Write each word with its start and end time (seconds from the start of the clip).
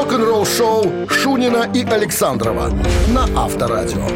Рок-н-ролл-шоу 0.00 1.10
Шунина 1.10 1.70
и 1.74 1.84
Александрова 1.84 2.72
на 3.08 3.24
Авторадио. 3.36 4.06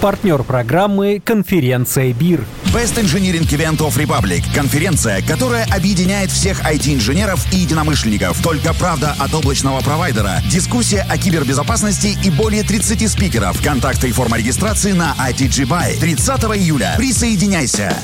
Партнер 0.00 0.42
программы 0.42 1.20
«Конференция 1.22 2.14
БИР». 2.14 2.46
Best 2.72 2.96
Engineering 2.96 3.46
Event 3.50 3.80
of 3.80 3.98
Republic– 3.98 4.42
конференция, 4.54 5.20
которая 5.20 5.66
объединяет 5.66 6.30
всех 6.30 6.62
IT-инженеров 6.62 7.44
и 7.52 7.56
единомышленников. 7.56 8.42
Только 8.42 8.72
правда 8.72 9.14
от 9.18 9.34
облачного 9.34 9.82
провайдера, 9.82 10.40
дискуссия 10.50 11.06
о 11.10 11.18
кибербезопасности 11.18 12.16
и 12.24 12.30
более 12.30 12.62
30 12.62 13.06
спикеров. 13.10 13.62
Контакты 13.62 14.08
и 14.08 14.12
форма 14.12 14.38
регистрации 14.38 14.92
на 14.92 15.14
ITG 15.28 15.68
Buy. 15.68 16.00
30 16.00 16.44
июля. 16.56 16.94
Присоединяйся! 16.96 17.94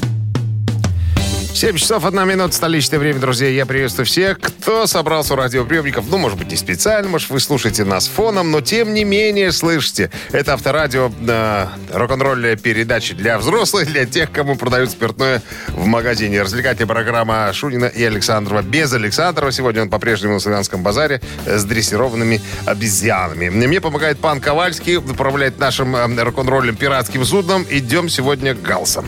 7 1.65 1.77
часов 1.79 2.05
1 2.05 2.29
минута, 2.29 2.55
столичное 2.55 2.99
время, 2.99 3.21
друзья. 3.21 3.49
Я 3.49 3.65
приветствую 3.65 4.05
всех, 4.05 4.39
кто 4.39 4.87
собрался 4.87 5.33
у 5.33 5.37
радиоприемников. 5.39 6.05
Ну, 6.11 6.19
может 6.19 6.37
быть, 6.37 6.51
не 6.51 6.57
специально, 6.57 7.09
может, 7.09 7.31
вы 7.31 7.41
слушаете 7.41 7.87
нас 7.87 8.07
фоном, 8.07 8.51
но 8.51 8.61
тем 8.61 8.93
не 8.93 9.03
менее 9.03 9.51
слышите. 9.51 10.11
Это 10.31 10.53
авторадио, 10.53 11.11
э, 11.27 11.67
рок-н-ролльная 11.91 12.57
передача 12.57 13.15
для 13.15 13.39
взрослых, 13.39 13.91
для 13.91 14.05
тех, 14.05 14.31
кому 14.31 14.57
продают 14.57 14.91
спиртное 14.91 15.41
в 15.69 15.87
магазине. 15.87 16.43
Развлекательная 16.43 16.87
программа 16.87 17.51
Шунина 17.55 17.87
и 17.87 18.05
Александрова. 18.05 18.61
Без 18.61 18.93
Александрова 18.93 19.51
сегодня 19.51 19.81
он 19.81 19.89
по-прежнему 19.89 20.35
на 20.35 20.41
Славянском 20.41 20.83
базаре 20.83 21.23
с 21.47 21.65
дрессированными 21.65 22.43
обезьянами. 22.67 23.49
Мне 23.49 23.81
помогает 23.81 24.19
пан 24.19 24.39
Ковальский, 24.39 24.97
управляет 24.97 25.59
нашим 25.59 25.97
э, 25.97 26.23
рок-н-роллем 26.25 26.77
пиратским 26.77 27.25
судном. 27.25 27.65
Идем 27.71 28.11
сегодня 28.11 28.53
галсом. 28.53 29.07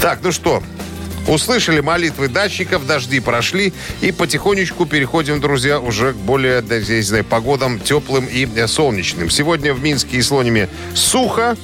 Так, 0.00 0.20
ну 0.22 0.32
что, 0.32 0.62
Услышали 1.26 1.80
молитвы 1.80 2.28
датчиков, 2.28 2.86
дожди 2.86 3.20
прошли, 3.20 3.72
и 4.00 4.12
потихонечку 4.12 4.86
переходим, 4.86 5.40
друзья, 5.40 5.80
уже 5.80 6.12
к 6.12 6.16
более, 6.16 6.60
да, 6.62 6.80
не 6.80 7.02
знаю, 7.02 7.24
погодам 7.24 7.78
теплым 7.78 8.26
и 8.26 8.46
солнечным. 8.66 9.30
Сегодня 9.30 9.72
в 9.72 9.82
Минске 9.82 10.18
и 10.18 10.22
Слониме 10.22 10.68
сухо, 10.94 11.56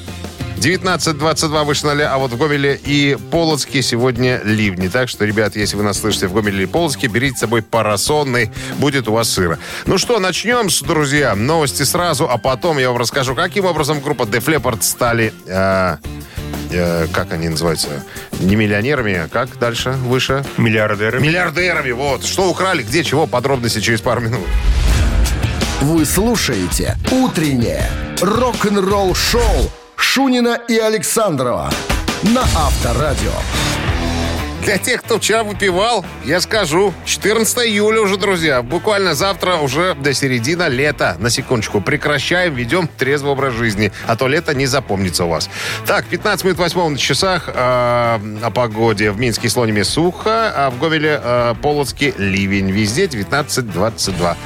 19-22 0.58 1.64
выше 1.64 1.86
0, 1.86 2.02
а 2.02 2.18
вот 2.18 2.32
в 2.32 2.36
Гомеле 2.36 2.80
и 2.84 3.16
Полоцке 3.30 3.80
сегодня 3.80 4.40
ливни. 4.42 4.88
Так 4.88 5.08
что, 5.08 5.24
ребят, 5.24 5.54
если 5.54 5.76
вы 5.76 5.84
нас 5.84 6.00
слышите 6.00 6.26
в 6.26 6.32
Гомеле 6.32 6.58
или 6.58 6.64
Полоцке, 6.64 7.06
берите 7.06 7.36
с 7.36 7.40
собой 7.40 7.62
парасонный, 7.62 8.50
будет 8.78 9.06
у 9.08 9.12
вас 9.12 9.30
сыро. 9.30 9.58
Ну 9.86 9.98
что, 9.98 10.18
начнем, 10.18 10.68
друзья. 10.86 11.36
Новости 11.36 11.84
сразу, 11.84 12.28
а 12.28 12.38
потом 12.38 12.78
я 12.78 12.88
вам 12.88 12.98
расскажу, 12.98 13.36
каким 13.36 13.66
образом 13.66 14.00
группа 14.00 14.24
Def 14.24 14.46
Leppard 14.46 14.82
стали... 14.82 15.32
Э, 15.46 15.98
э, 16.70 17.06
как 17.12 17.32
они 17.32 17.48
называются? 17.48 17.88
Не 18.40 18.56
миллионерами, 18.56 19.14
а 19.14 19.28
как 19.28 19.58
дальше, 19.58 19.90
выше? 19.90 20.44
Миллиардерами. 20.56 21.22
Миллиардерами, 21.22 21.90
вот. 21.92 22.24
Что 22.24 22.48
украли, 22.50 22.82
где, 22.82 23.04
чего, 23.04 23.26
подробности 23.26 23.80
через 23.80 24.00
пару 24.00 24.20
минут. 24.20 24.46
Вы 25.80 26.04
слушаете 26.04 26.96
«Утреннее 27.10 27.88
рок-н-ролл-шоу» 28.20 29.70
Шунина 29.96 30.58
и 30.68 30.76
Александрова 30.76 31.70
на 32.22 32.42
Авторадио. 32.42 33.32
Для 34.64 34.76
тех, 34.78 35.02
кто 35.02 35.18
вчера 35.18 35.44
выпивал, 35.44 36.04
я 36.24 36.40
скажу, 36.40 36.92
14 37.04 37.58
июля 37.58 38.00
уже, 38.00 38.16
друзья. 38.16 38.62
Буквально 38.62 39.14
завтра 39.14 39.56
уже 39.56 39.94
до 39.94 40.12
середины 40.12 40.68
лета. 40.68 41.16
На 41.18 41.30
секундочку. 41.30 41.80
Прекращаем, 41.80 42.54
ведем 42.54 42.88
трезвый 42.88 43.32
образ 43.32 43.54
жизни. 43.54 43.92
А 44.06 44.16
то 44.16 44.28
лето 44.28 44.54
не 44.54 44.66
запомнится 44.66 45.24
у 45.24 45.28
вас. 45.28 45.48
Так, 45.86 46.04
15 46.06 46.44
минут 46.44 46.58
8 46.58 46.88
на 46.88 46.98
часах 46.98 47.48
э, 47.48 47.52
о 47.54 48.50
погоде. 48.50 49.10
В 49.10 49.18
Минске 49.18 49.46
и 49.46 49.50
Слониме 49.50 49.84
сухо, 49.84 50.52
а 50.54 50.70
в 50.70 50.78
Говеле 50.78 51.20
э, 51.22 51.54
Полоцке 51.62 52.12
ливень. 52.18 52.70
Везде 52.70 53.06
19-22. 53.06 54.36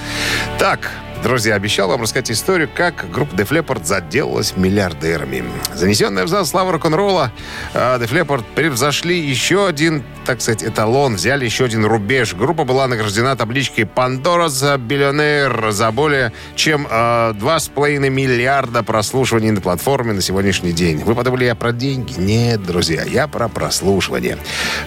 Так, 0.58 0.91
Друзья, 1.23 1.55
обещал 1.55 1.89
вам 1.89 2.03
рассказать 2.03 2.33
историю, 2.33 2.69
как 2.75 3.09
группа 3.12 3.33
Def 3.37 3.50
Leppard 3.50 3.84
заделалась 3.84 4.56
миллиардерами. 4.56 5.44
Занесенная 5.72 6.25
в 6.25 6.28
зал 6.28 6.44
слава 6.44 6.72
рок-н-ролла, 6.72 7.31
э, 7.75 7.78
Def 8.00 8.10
Leppard 8.10 8.44
превзошли 8.56 9.21
еще 9.21 9.69
один, 9.69 10.03
так 10.25 10.41
сказать, 10.41 10.62
эталон, 10.62 11.16
взяли 11.16 11.44
еще 11.44 11.65
один 11.65 11.84
рубеж. 11.84 12.34
Группа 12.34 12.65
была 12.65 12.87
награждена 12.87 13.37
табличкой 13.37 13.84
Pandora 13.84 14.49
за 14.49 14.77
биллионер 14.78 15.71
за 15.71 15.91
более 15.91 16.33
чем 16.55 16.87
э, 16.91 17.33
2,5 17.33 18.09
миллиарда 18.09 18.82
прослушиваний 18.82 19.50
на 19.50 19.61
платформе 19.61 20.12
на 20.12 20.21
сегодняшний 20.21 20.72
день. 20.72 20.99
Вы 21.05 21.15
подумали, 21.15 21.44
я 21.44 21.55
про 21.55 21.72
деньги? 21.72 22.15
Нет, 22.19 22.62
друзья, 22.62 23.03
я 23.05 23.27
про 23.28 23.49
прослушивание. 23.49 24.38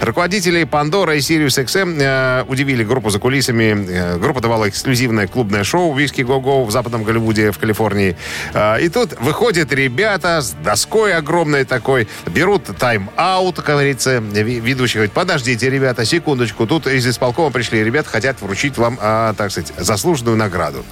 Руководители 0.02 0.64
Pandora 0.64 1.18
и 1.18 1.20
Sirius 1.20 1.64
XM 1.64 1.98
э, 2.00 2.46
удивили 2.48 2.84
группу 2.84 3.10
за 3.10 3.20
кулисами. 3.20 3.86
Э, 3.90 4.18
группа 4.18 4.42
давала 4.42 4.70
эксклюзивное 4.70 5.28
клубное 5.28 5.64
шоу 5.64 5.94
«Виски 5.94 6.22
Го-Го» 6.22 6.66
в 6.66 6.72
западном 6.72 7.04
Голливуде, 7.04 7.52
в 7.52 7.60
Калифорнии. 7.60 8.16
А, 8.54 8.78
И 8.78 8.90
тут 8.90 9.20
выходят 9.20 9.72
ребята 9.74 10.42
с 10.42 10.52
доской 10.64 11.14
огромной 11.14 11.66
такой, 11.66 12.08
берут 12.28 12.64
тайм-аут, 12.78 13.58
как 13.58 13.66
говорится, 13.66 14.20
ведущий 14.20 14.96
говорит, 14.96 15.14
подождите, 15.26 15.72
ребята, 15.72 16.06
секундочку, 16.06 16.68
тут 16.68 16.86
из 16.86 17.08
исполкома 17.08 17.50
пришли, 17.50 17.84
ребята 17.84 18.10
хотят 18.10 18.40
вручить 18.44 18.78
вам, 18.78 19.00
а, 19.02 19.34
так 19.34 19.50
сказать, 19.50 19.74
заслуженную 19.76 20.38
награду. 20.38 20.86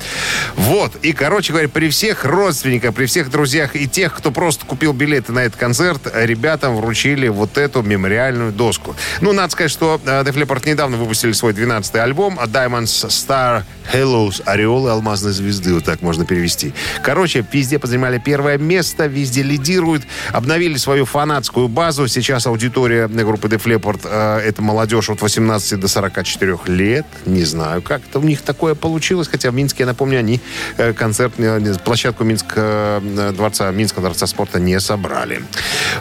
Вот, 0.55 0.95
и, 1.03 1.13
короче 1.13 1.53
говоря, 1.53 1.69
при 1.69 1.89
всех 1.89 2.25
родственниках, 2.25 2.95
при 2.95 3.05
всех 3.05 3.29
друзьях 3.29 3.75
и 3.75 3.87
тех, 3.87 4.11
кто 4.11 4.31
просто 4.31 4.65
купил 4.65 4.91
билеты 4.91 5.33
на 5.33 5.39
этот 5.39 5.59
концерт, 5.59 6.11
ребятам 6.15 6.75
вручили 6.77 7.27
вот 7.27 7.59
эту 7.59 7.83
мемориальную 7.83 8.51
доску. 8.51 8.95
Ну, 9.21 9.33
надо 9.33 9.51
сказать, 9.51 9.69
что 9.69 10.01
э, 10.03 10.23
Def 10.23 10.33
Leppard 10.33 10.67
недавно 10.67 10.97
выпустили 10.97 11.33
свой 11.33 11.53
12-й 11.53 11.99
альбом 12.01 12.39
Diamonds 12.39 13.07
Star 13.09 13.63
Halos, 13.93 14.41
ореолы 14.45 14.89
алмазной 14.89 15.33
звезды, 15.33 15.75
вот 15.75 15.83
так 15.83 16.01
можно 16.01 16.25
перевести. 16.25 16.73
Короче, 17.03 17.45
везде 17.51 17.77
позанимали 17.77 18.17
первое 18.17 18.57
место, 18.57 19.05
везде 19.05 19.43
лидируют, 19.43 20.03
обновили 20.31 20.77
свою 20.77 21.05
фанатскую 21.05 21.67
базу. 21.67 22.07
Сейчас 22.07 22.47
аудитория 22.47 23.07
группы 23.07 23.47
Def 23.47 23.63
Leppard 23.65 24.01
э, 24.05 24.22
это 24.43 24.61
молодежь 24.61 25.09
от 25.09 25.21
18 25.21 25.79
до 25.79 25.87
44 25.87 26.57
лет. 26.67 27.05
Не 27.25 27.43
знаю, 27.43 27.81
как 27.81 28.01
это 28.09 28.19
у 28.19 28.23
них 28.23 28.41
такое 28.41 28.75
получилось, 28.75 29.27
хотя 29.27 29.51
в 29.51 29.53
Минске, 29.55 29.83
я 29.83 29.87
напомню, 29.87 30.19
они 30.19 30.39
э, 30.77 30.93
концерт, 30.93 31.33
э, 31.37 31.73
площадку 31.83 32.23
Минска, 32.23 33.01
э, 33.03 33.31
дворца, 33.35 33.71
Минского 33.71 34.03
дворца 34.03 34.27
спорта 34.27 34.59
не 34.59 34.79
собрали. 34.79 35.43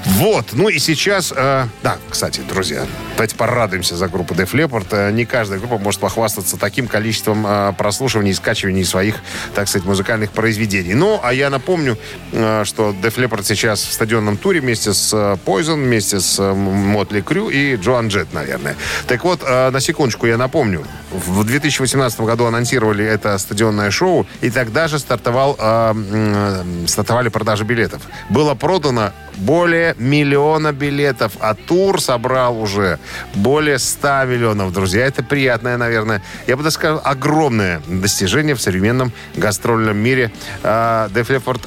Вот, 0.05 0.47
ну 0.53 0.69
и 0.69 0.79
сейчас, 0.79 1.33
э, 1.37 1.67
да, 1.83 1.97
кстати, 2.11 2.41
друзья, 2.49 2.87
давайте 3.17 3.37
порадуемся 3.37 3.97
за 3.97 4.09
группу 4.09 4.35
Def 4.35 4.53
Leppard. 4.53 4.87
Э, 4.91 5.11
Не 5.13 5.25
каждая 5.25 5.59
группа 5.59 5.79
может 5.79 6.01
похвастаться 6.01 6.57
таким 6.57 6.87
количеством 6.87 7.47
э, 7.47 7.73
прослушиваний 7.77 8.31
и 8.33 8.35
скачиваний 8.35 8.85
своих, 8.85 9.17
так 9.55 9.69
сказать, 9.69 9.87
музыкальных 9.87 10.31
произведений. 10.31 10.95
Ну, 10.95 11.21
а 11.23 11.33
я 11.33 11.51
напомню, 11.51 11.99
э, 12.33 12.65
что 12.65 12.91
Def 13.03 13.17
Leppard 13.17 13.45
сейчас 13.45 13.83
в 13.83 13.93
стадионном 13.93 14.37
туре 14.37 14.61
вместе 14.61 14.93
с 14.93 15.13
э, 15.13 15.37
Poison, 15.45 15.75
вместе 15.75 16.21
с 16.21 16.39
э, 16.39 16.53
Мотли 16.53 17.21
Крю 17.21 17.49
и 17.49 17.77
Джоан 17.77 18.09
Джет, 18.13 18.33
наверное. 18.33 18.77
Так 19.07 19.25
вот, 19.25 19.41
э, 19.43 19.71
на 19.71 19.81
секундочку 19.81 20.27
я 20.27 20.37
напомню. 20.37 20.85
В 21.11 21.45
2018 21.45 22.21
году 22.21 22.45
анонсировали 22.45 23.05
это 23.05 23.39
стадионное 23.39 23.91
шоу, 23.91 24.27
и 24.43 24.51
тогда 24.51 24.87
же 24.89 24.99
стартовал, 24.99 25.57
м, 25.59 26.87
стартовали 26.87 27.31
продажи 27.31 27.65
билетов. 27.65 28.03
Было 28.29 28.55
продано 28.55 29.13
более 29.37 29.95
миллиона 29.99 30.73
билетов, 30.73 31.33
а 31.41 31.55
тур 31.55 32.01
собрал 32.03 32.61
уже 32.61 32.99
более 33.35 33.79
100 33.79 34.25
миллионов, 34.27 34.73
друзья. 34.73 35.07
Это 35.07 35.23
приятное, 35.23 35.79
наверное, 35.79 36.23
я 36.47 36.57
бы 36.57 36.63
даже 36.63 36.75
сказал, 36.75 37.01
огромное 37.03 37.81
достижение 37.87 38.55
в 38.55 38.61
современном 38.61 39.13
гастрольном 39.37 39.97
мире. 39.97 40.31
А, 40.63 41.09
Def 41.09 41.29
Leppard 41.29 41.63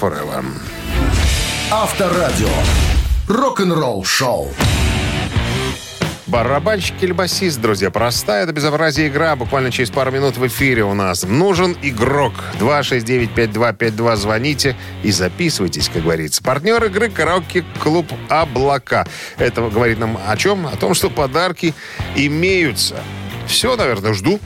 Forever. 0.00 0.44
Авторадио. 1.70 2.48
Рок-н-ролл 3.28 4.04
шоу. 4.04 4.52
Барабанщик 6.26 6.94
или 7.02 7.12
басист, 7.12 7.60
друзья. 7.60 7.90
Простая, 7.90 8.44
это 8.44 8.52
безобразие 8.52 9.08
игра. 9.08 9.36
Буквально 9.36 9.70
через 9.70 9.90
пару 9.90 10.10
минут 10.10 10.38
в 10.38 10.46
эфире 10.46 10.82
у 10.84 10.94
нас. 10.94 11.24
Нужен 11.24 11.76
игрок. 11.82 12.32
269-5252. 12.60 14.16
Звоните 14.16 14.76
и 15.02 15.10
записывайтесь, 15.10 15.90
как 15.90 16.02
говорится. 16.02 16.42
Партнер 16.42 16.82
игры 16.84 17.10
караоке-клуб 17.10 18.06
«Облака». 18.30 19.06
Это 19.36 19.68
говорит 19.68 19.98
нам 19.98 20.18
о 20.26 20.36
чем? 20.36 20.66
О 20.66 20.76
том, 20.76 20.94
что 20.94 21.10
подарки 21.10 21.74
имеются. 22.16 22.96
Все, 23.46 23.76
наверное, 23.76 24.14
жду. 24.14 24.40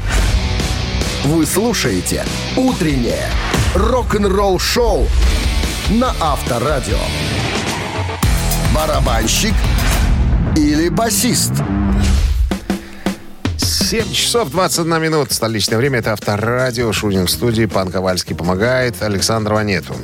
Вы 1.24 1.46
слушаете 1.46 2.24
«Утреннее 2.56 3.28
рок-н-ролл 3.74 4.58
шоу» 4.58 5.06
на 5.90 6.12
Авторадио. 6.20 6.98
Барабанщик 8.74 9.54
или 10.56 10.88
басист? 10.88 11.52
7 13.56 14.12
часов 14.12 14.50
21 14.50 15.02
минут. 15.02 15.32
Столичное 15.32 15.78
время. 15.78 16.00
Это 16.00 16.12
Авторадио. 16.12 16.92
Шунин 16.92 17.26
в 17.26 17.30
студии. 17.30 17.64
Пан 17.64 17.90
Ковальский 17.90 18.36
помогает. 18.36 19.02
Александрова 19.02 19.60
нету. 19.60 19.94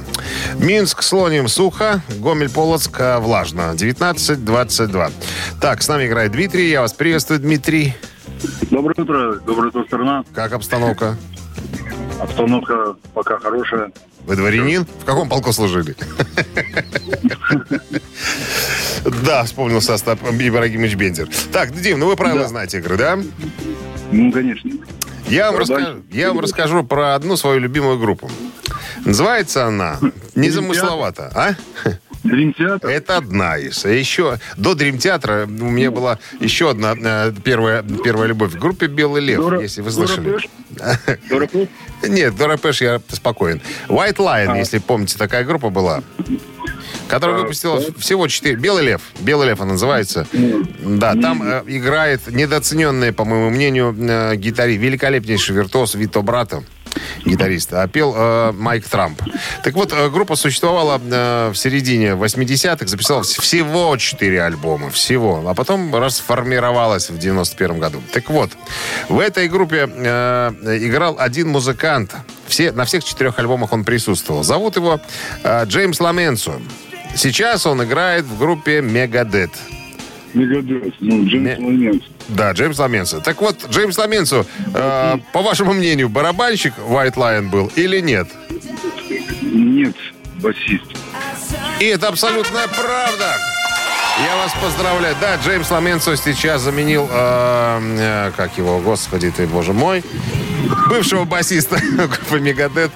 Минск, 0.55 1.02
Слоним, 1.02 1.49
сухо. 1.49 2.00
Гомель, 2.19 2.50
Полоцк, 2.50 2.99
э, 2.99 3.19
влажно. 3.19 3.75
19-22. 3.75 5.11
Так, 5.61 5.82
с 5.82 5.88
нами 5.88 6.06
играет 6.06 6.32
Дмитрий. 6.32 6.70
Я 6.70 6.81
вас 6.81 6.94
приветствую, 6.94 7.41
Дмитрий. 7.41 7.94
Доброе 8.70 9.02
утро, 9.02 9.35
доброе 9.46 9.69
утро, 9.69 9.85
страна. 9.85 10.25
Как 10.35 10.52
обстановка? 10.52 11.17
Обстановка 12.20 12.94
пока 13.12 13.38
хорошая. 13.38 13.93
Вы 14.26 14.37
дворянин? 14.37 14.87
В 15.00 15.05
каком 15.05 15.29
полку 15.29 15.52
служили? 15.52 15.94
Да, 19.24 19.44
вспомнил 19.44 19.80
состав 19.80 20.18
Ибрагимович 20.22 20.94
Бендер. 20.94 21.28
Так, 21.52 21.72
Дим, 21.78 21.98
ну 22.00 22.06
вы 22.06 22.16
правила 22.16 22.46
знаете 22.48 22.78
игры, 22.78 22.96
да? 22.96 23.18
Ну, 24.12 24.32
конечно. 24.32 24.70
Я 25.28 25.50
вам, 25.50 25.60
расскажу, 25.60 26.02
я 26.10 26.28
вам 26.28 26.40
расскажу 26.40 26.84
про 26.84 27.14
одну 27.14 27.36
свою 27.36 27.58
любимую 27.58 27.98
группу. 27.98 28.30
Называется 29.04 29.66
она 29.66 29.98
незамысловато, 30.34 31.30
а? 31.34 31.54
Дрим 32.22 32.54
Театр. 32.54 32.88
Это 32.90 33.16
одна 33.18 33.58
из. 33.58 33.84
А 33.84 33.90
Еще 33.90 34.38
до 34.56 34.74
Дрим 34.74 34.98
Театра 34.98 35.44
у 35.46 35.48
меня 35.70 35.90
была 35.90 36.18
еще 36.40 36.70
одна 36.70 36.94
э, 36.98 37.32
первая, 37.44 37.82
первая 37.82 38.28
любовь 38.28 38.52
в 38.52 38.58
группе 38.58 38.86
Белый 38.86 39.22
Лев, 39.22 39.40
Дора- 39.40 39.60
если 39.60 39.82
вы 39.82 39.90
слышали. 39.90 40.38
Дора 41.28 41.46
Пэш? 41.46 41.68
Нет, 42.08 42.36
Дора 42.36 42.56
Пэш 42.56 42.80
я 42.82 43.00
спокоен. 43.08 43.60
White 43.88 44.16
Lion, 44.16 44.52
А. 44.52 44.56
если 44.58 44.78
помните, 44.78 45.18
такая 45.18 45.44
группа 45.44 45.68
была. 45.70 46.02
Которая 47.08 47.38
выпустила 47.38 47.81
да. 47.81 47.86
всего 47.98 48.28
четыре. 48.28 48.56
Белый 48.56 48.84
лев. 48.84 49.02
Белый 49.20 49.48
лев 49.48 49.60
она 49.60 49.72
называется. 49.72 50.26
Да, 50.32 51.14
там 51.14 51.42
э, 51.42 51.62
играет 51.66 52.26
недооцененный, 52.26 53.12
по 53.12 53.25
моему 53.25 53.50
мнению, 53.50 53.94
э, 53.98 54.36
гитарист, 54.36 54.81
великолепнейший 54.81 55.54
виртуоз 55.54 55.94
Вито 55.94 56.22
Брато, 56.22 56.62
гитарист, 57.25 57.73
а 57.73 57.87
пел 57.88 58.14
э, 58.17 58.52
Майк 58.52 58.87
Трамп. 58.88 59.20
Так 59.62 59.75
вот, 59.75 59.93
э, 59.93 60.11
группа 60.11 60.37
существовала 60.37 61.00
э, 61.05 61.50
в 61.52 61.56
середине 61.56 62.11
80-х, 62.11 62.87
записала 62.87 63.23
вс- 63.23 63.41
всего 63.41 63.96
четыре 63.96 64.43
альбома, 64.43 64.91
всего, 64.91 65.43
а 65.49 65.55
потом 65.55 65.94
расформировалась 65.94 67.11
в 67.11 67.19
91 67.19 67.79
году. 67.79 68.02
Так 68.12 68.31
вот, 68.31 68.50
в 69.08 69.19
этой 69.19 69.49
группе 69.49 69.88
э, 69.91 70.50
играл 70.82 71.17
один 71.19 71.49
музыкант. 71.49 72.14
Все, 72.46 72.73
на 72.73 72.85
всех 72.85 73.05
четырех 73.05 73.38
альбомах 73.38 73.73
он 73.73 73.85
присутствовал. 73.85 74.43
Зовут 74.43 74.76
его 74.76 75.00
э, 75.43 75.64
Джеймс 75.67 76.00
Ламенсо. 76.00 76.61
Сейчас 77.17 77.64
он 77.67 77.82
играет 77.85 78.25
в 78.25 78.38
группе 78.38 78.81
Мегадет. 78.82 79.50
Мегадет. 80.35 80.94
Ну, 81.00 81.25
Джеймс 81.26 81.58
Ламент. 81.58 82.02
Да, 82.28 82.52
Джеймс 82.52 82.78
Ламенсо. 82.78 83.20
Так 83.20 83.40
вот, 83.40 83.66
Джеймс 83.70 83.98
Ламенсо, 83.98 84.46
э, 84.74 85.16
по 85.32 85.42
вашему 85.42 85.72
мнению, 85.74 86.08
барабанщик 86.08 86.74
White 86.78 87.14
Lion 87.14 87.48
был 87.50 87.70
или 87.76 88.00
нет? 88.00 88.28
Нет, 89.42 89.94
басист. 90.36 90.84
И 91.80 91.84
это 91.86 92.08
абсолютная 92.08 92.66
правда. 92.68 93.36
Я 94.22 94.37
вас 94.37 94.52
поздравляю. 94.62 95.16
Да, 95.20 95.34
Джеймс 95.37 95.69
Ламенсо 95.72 96.16
сейчас 96.16 96.62
заменил, 96.62 97.08
э, 97.11 97.81
э, 97.99 98.32
как 98.37 98.56
его, 98.56 98.78
господи 98.78 99.32
ты, 99.32 99.44
боже 99.49 99.72
мой, 99.72 100.05
бывшего 100.88 101.25
басиста 101.25 101.81
группы 101.96 102.38
Мегадет. 102.38 102.93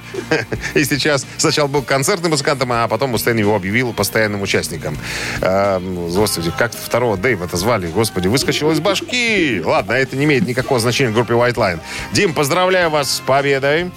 И 0.75 0.85
сейчас 0.85 1.26
сначала 1.37 1.67
был 1.67 1.82
концертным 1.82 2.31
музыкантом, 2.31 2.73
а 2.73 2.87
потом 2.87 3.11
Мустейн 3.11 3.37
его 3.37 3.56
объявил 3.56 3.93
постоянным 3.93 4.43
участником. 4.43 4.97
Э, 5.41 5.81
господи, 5.81 6.53
как 6.56 6.73
второго 6.73 7.17
Дэйва 7.17 7.47
это 7.47 7.56
звали? 7.56 7.88
Господи, 7.88 8.29
выскочил 8.29 8.71
из 8.71 8.79
башки. 8.79 9.61
Ладно, 9.64 9.94
это 9.94 10.14
не 10.14 10.25
имеет 10.25 10.47
никакого 10.47 10.79
значения 10.79 11.11
в 11.11 11.14
группе 11.14 11.35
White 11.35 11.55
Line. 11.56 11.81
Дим, 12.12 12.32
поздравляю 12.32 12.91
вас 12.91 13.17
с 13.17 13.21
победой. 13.21 13.91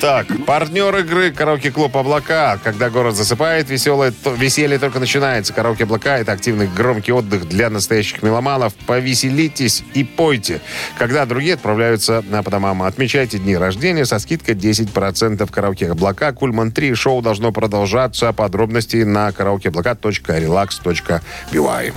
Так, 0.00 0.26
партнер 0.46 0.96
игры 0.98 1.30
«Караоке-клуб 1.32 1.96
Облака». 1.96 2.58
Когда 2.62 2.88
город 2.90 3.16
засыпает, 3.16 3.68
веселое, 3.70 4.12
то- 4.12 4.32
веселье 4.32 4.78
только 4.78 5.00
начинается. 5.00 5.52
«Караоке 5.52 5.82
Облака»— 5.84 6.18
это 6.20 6.32
активный 6.32 6.68
громкий 6.68 7.12
отдых 7.12 7.48
для 7.48 7.68
настоящих 7.70 8.22
меломанов. 8.22 8.74
Повеселитесь 8.86 9.82
и 9.94 10.04
пойте. 10.04 10.60
Когда 10.98 11.26
другие 11.26 11.54
отправляются 11.54 12.22
на 12.28 12.42
по 12.42 12.50
домам, 12.50 12.82
отмечайте 12.82 13.38
дни 13.38 13.56
рождения 13.56 14.04
со 14.06 14.18
скидкой 14.18 14.54
10%. 14.54 15.50
«Караоке 15.50 15.90
Облака». 15.90 16.32
Кульман 16.32 16.70
3. 16.72 16.94
Шоу 16.94 17.22
должно 17.22 17.52
продолжаться. 17.52 18.32
Подробности 18.32 18.96
на 18.98 19.28
karaokeоблака.relax.by. 19.30 21.92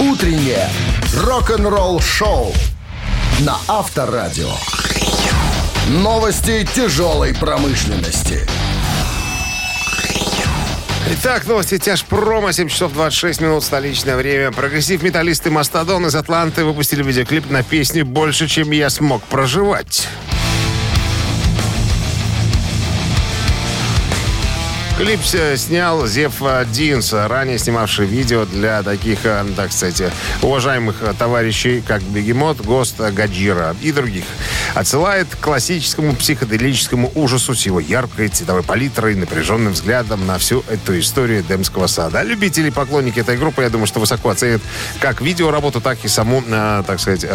Утреннее 0.00 0.68
рок-н-ролл-шоу 1.14 2.52
на 3.40 3.56
Авторадио. 3.68 4.50
Новости 5.88 6.66
тяжелой 6.74 7.32
промышленности. 7.32 8.40
Итак, 11.12 11.46
новости 11.46 11.78
тяжпрома. 11.78 12.52
7 12.52 12.68
часов 12.68 12.92
26 12.92 13.40
минут 13.40 13.62
столичное 13.62 14.16
время. 14.16 14.50
Прогрессив-металлисты 14.50 15.52
Мастодон 15.52 16.06
из 16.06 16.16
Атланты 16.16 16.64
выпустили 16.64 17.04
видеоклип 17.04 17.48
на 17.50 17.62
песню 17.62 18.04
«Больше, 18.04 18.48
чем 18.48 18.72
я 18.72 18.90
смог 18.90 19.22
проживать». 19.22 20.08
Клип 24.96 25.20
снял 25.56 26.06
Зев 26.06 26.42
Динс, 26.72 27.12
ранее 27.12 27.58
снимавший 27.58 28.06
видео 28.06 28.46
для 28.46 28.82
таких, 28.82 29.26
э, 29.26 29.44
так 29.54 29.70
сказать, 29.70 30.10
уважаемых 30.40 31.02
э, 31.02 31.12
товарищей, 31.18 31.82
как 31.86 32.00
Бегемот, 32.00 32.62
Гост, 32.62 32.98
Гаджира 32.98 33.76
и 33.82 33.92
других. 33.92 34.24
Отсылает 34.74 35.28
к 35.28 35.38
классическому 35.38 36.16
психоделическому 36.16 37.12
ужасу 37.14 37.54
с 37.54 37.66
его 37.66 37.78
яркой 37.78 38.28
цветовой 38.28 38.62
палитрой 38.62 39.12
и 39.12 39.16
напряженным 39.16 39.74
взглядом 39.74 40.26
на 40.26 40.38
всю 40.38 40.64
эту 40.66 40.98
историю 40.98 41.44
Демского 41.46 41.88
сада. 41.88 42.22
Любители 42.22 42.68
и 42.68 42.70
поклонники 42.70 43.20
этой 43.20 43.36
группы, 43.36 43.62
я 43.62 43.68
думаю, 43.68 43.86
что 43.86 44.00
высоко 44.00 44.30
оценят 44.30 44.62
как 45.00 45.20
видеоработу, 45.20 45.82
так 45.82 46.02
и 46.06 46.08
саму, 46.08 46.42
э, 46.46 46.82
так 46.86 47.00
сказать, 47.00 47.26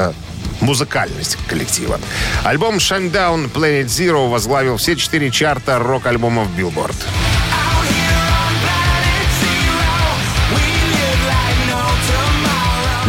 музыкальность 0.61 1.37
коллектива. 1.47 1.99
Альбом 2.43 2.77
Shinedown 2.77 3.51
Planet 3.51 3.85
Zero 3.85 4.29
возглавил 4.29 4.77
все 4.77 4.95
четыре 4.95 5.31
чарта 5.31 5.79
рок-альбомов 5.79 6.47
Billboard. 6.57 6.95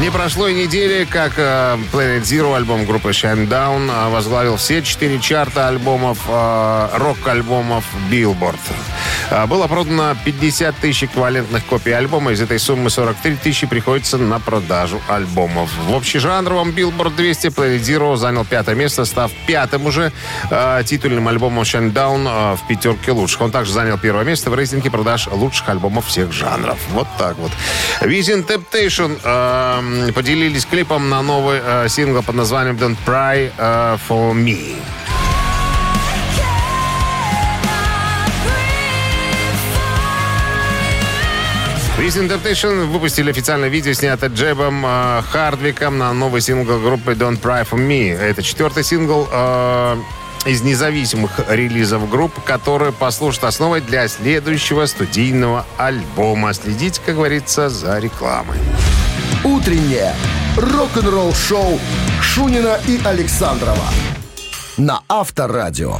Не 0.03 0.11
прошло 0.11 0.49
и 0.49 0.55
недели, 0.55 1.05
как 1.05 1.35
э, 1.37 1.79
Planet 1.93 2.23
Zero, 2.23 2.57
альбом 2.57 2.87
группы 2.87 3.11
Shinedown, 3.11 4.11
возглавил 4.11 4.57
все 4.57 4.83
четыре 4.83 5.21
чарта 5.21 5.69
альбомов, 5.69 6.19
э, 6.27 6.89
рок-альбомов 6.95 7.85
Billboard. 8.11 8.59
Э, 9.33 9.47
было 9.47 9.67
продано 9.67 10.15
50 10.25 10.77
тысяч 10.77 11.05
эквивалентных 11.05 11.65
копий 11.65 11.93
альбома. 11.93 12.33
Из 12.33 12.41
этой 12.41 12.59
суммы 12.59 12.91
43 12.91 13.37
тысячи 13.37 13.67
приходится 13.67 14.19
на 14.19 14.39
продажу 14.39 15.01
альбомов. 15.09 15.71
В 15.89 15.95
общежанровом 15.95 16.71
Billboard 16.71 17.17
200 17.17 17.47
Planet 17.47 17.81
Zero 17.81 18.17
занял 18.17 18.45
пятое 18.45 18.75
место, 18.75 19.07
став 19.07 19.33
пятым 19.47 19.87
уже 19.87 20.13
э, 20.51 20.83
титульным 20.85 21.29
альбомом 21.29 21.63
Shinedown 21.63 22.29
э, 22.29 22.57
в 22.57 22.67
пятерке 22.69 23.13
лучших. 23.13 23.41
Он 23.41 23.51
также 23.51 23.73
занял 23.73 23.97
первое 23.97 24.25
место 24.25 24.51
в 24.51 24.55
рейтинге 24.55 24.91
продаж 24.91 25.29
лучших 25.29 25.67
альбомов 25.71 26.07
всех 26.07 26.33
жанров. 26.33 26.79
Вот 26.91 27.09
так 27.19 27.39
вот. 27.39 27.53
Within 28.03 28.47
Temptation 28.47 29.19
э, 29.25 30.13
поделились 30.13 30.67
клипом 30.67 31.09
на 31.09 31.23
новый 31.23 31.61
э, 31.65 31.89
сингл 31.89 32.23
под 32.23 32.35
названием 32.35 32.77
Don't 32.77 32.99
Cry 33.07 33.51
э, 33.57 33.97
For 34.09 34.35
Me. 34.35 34.77
Within 42.03 42.29
Temptation 42.29 42.87
выпустили 42.87 43.31
официальное 43.31 43.69
видео, 43.69 43.93
снятое 43.93 44.29
Джебом 44.29 44.85
э, 44.85 45.23
Хардвиком 45.31 45.99
на 45.99 46.13
новый 46.13 46.41
сингл 46.41 46.81
группы 46.81 47.13
Don't 47.13 47.41
Cry 47.41 47.65
For 47.65 47.79
Me. 47.79 48.13
Это 48.13 48.43
четвертый 48.43 48.83
сингл 48.83 49.29
э, 49.31 49.97
из 50.45 50.63
независимых 50.63 51.31
релизов 51.49 52.11
групп, 52.11 52.33
который 52.43 52.91
послужит 52.91 53.45
основой 53.45 53.81
для 53.83 54.09
следующего 54.09 54.87
студийного 54.87 55.65
альбома. 55.77 56.53
Следите, 56.55 57.01
как 57.07 57.15
говорится, 57.15 57.69
за 57.69 58.01
рекламой. 58.01 58.59
Утреннее 59.45 60.13
рок-н-ролл-шоу 60.57 61.79
Шунина 62.21 62.81
и 62.89 63.01
Александрова 63.05 63.87
на 64.77 65.03
Авторадио. 65.09 65.99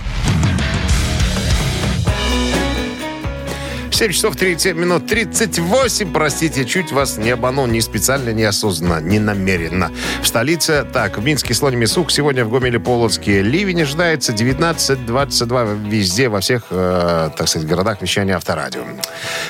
7 3.93 4.11
часов 4.11 4.37
37 4.37 4.77
минут 4.77 5.07
38, 5.07 6.13
простите, 6.13 6.65
чуть 6.65 6.93
вас 6.93 7.19
не 7.19 7.31
обманул, 7.31 7.67
не 7.67 7.81
специально, 7.81 8.31
не 8.31 8.45
осознанно, 8.45 9.01
не 9.01 9.19
намеренно. 9.19 9.93
В 10.23 10.27
столице, 10.27 10.85
так, 10.93 11.19
в 11.19 11.25
Минске 11.25 11.53
слоне 11.53 11.87
сук, 11.87 12.11
сегодня 12.11 12.45
в 12.45 12.51
Гомеле 12.51 12.81
Полоцке 12.81 13.43
ливень 13.43 13.83
ожидается 13.83 14.33
19-22 14.33 15.89
везде, 15.89 16.29
во 16.29 16.41
всех, 16.41 16.65
э, 16.71 17.31
так 17.37 17.49
сказать, 17.49 17.69
городах 17.69 18.01
вещания 18.01 18.35
авторадио. 18.35 18.83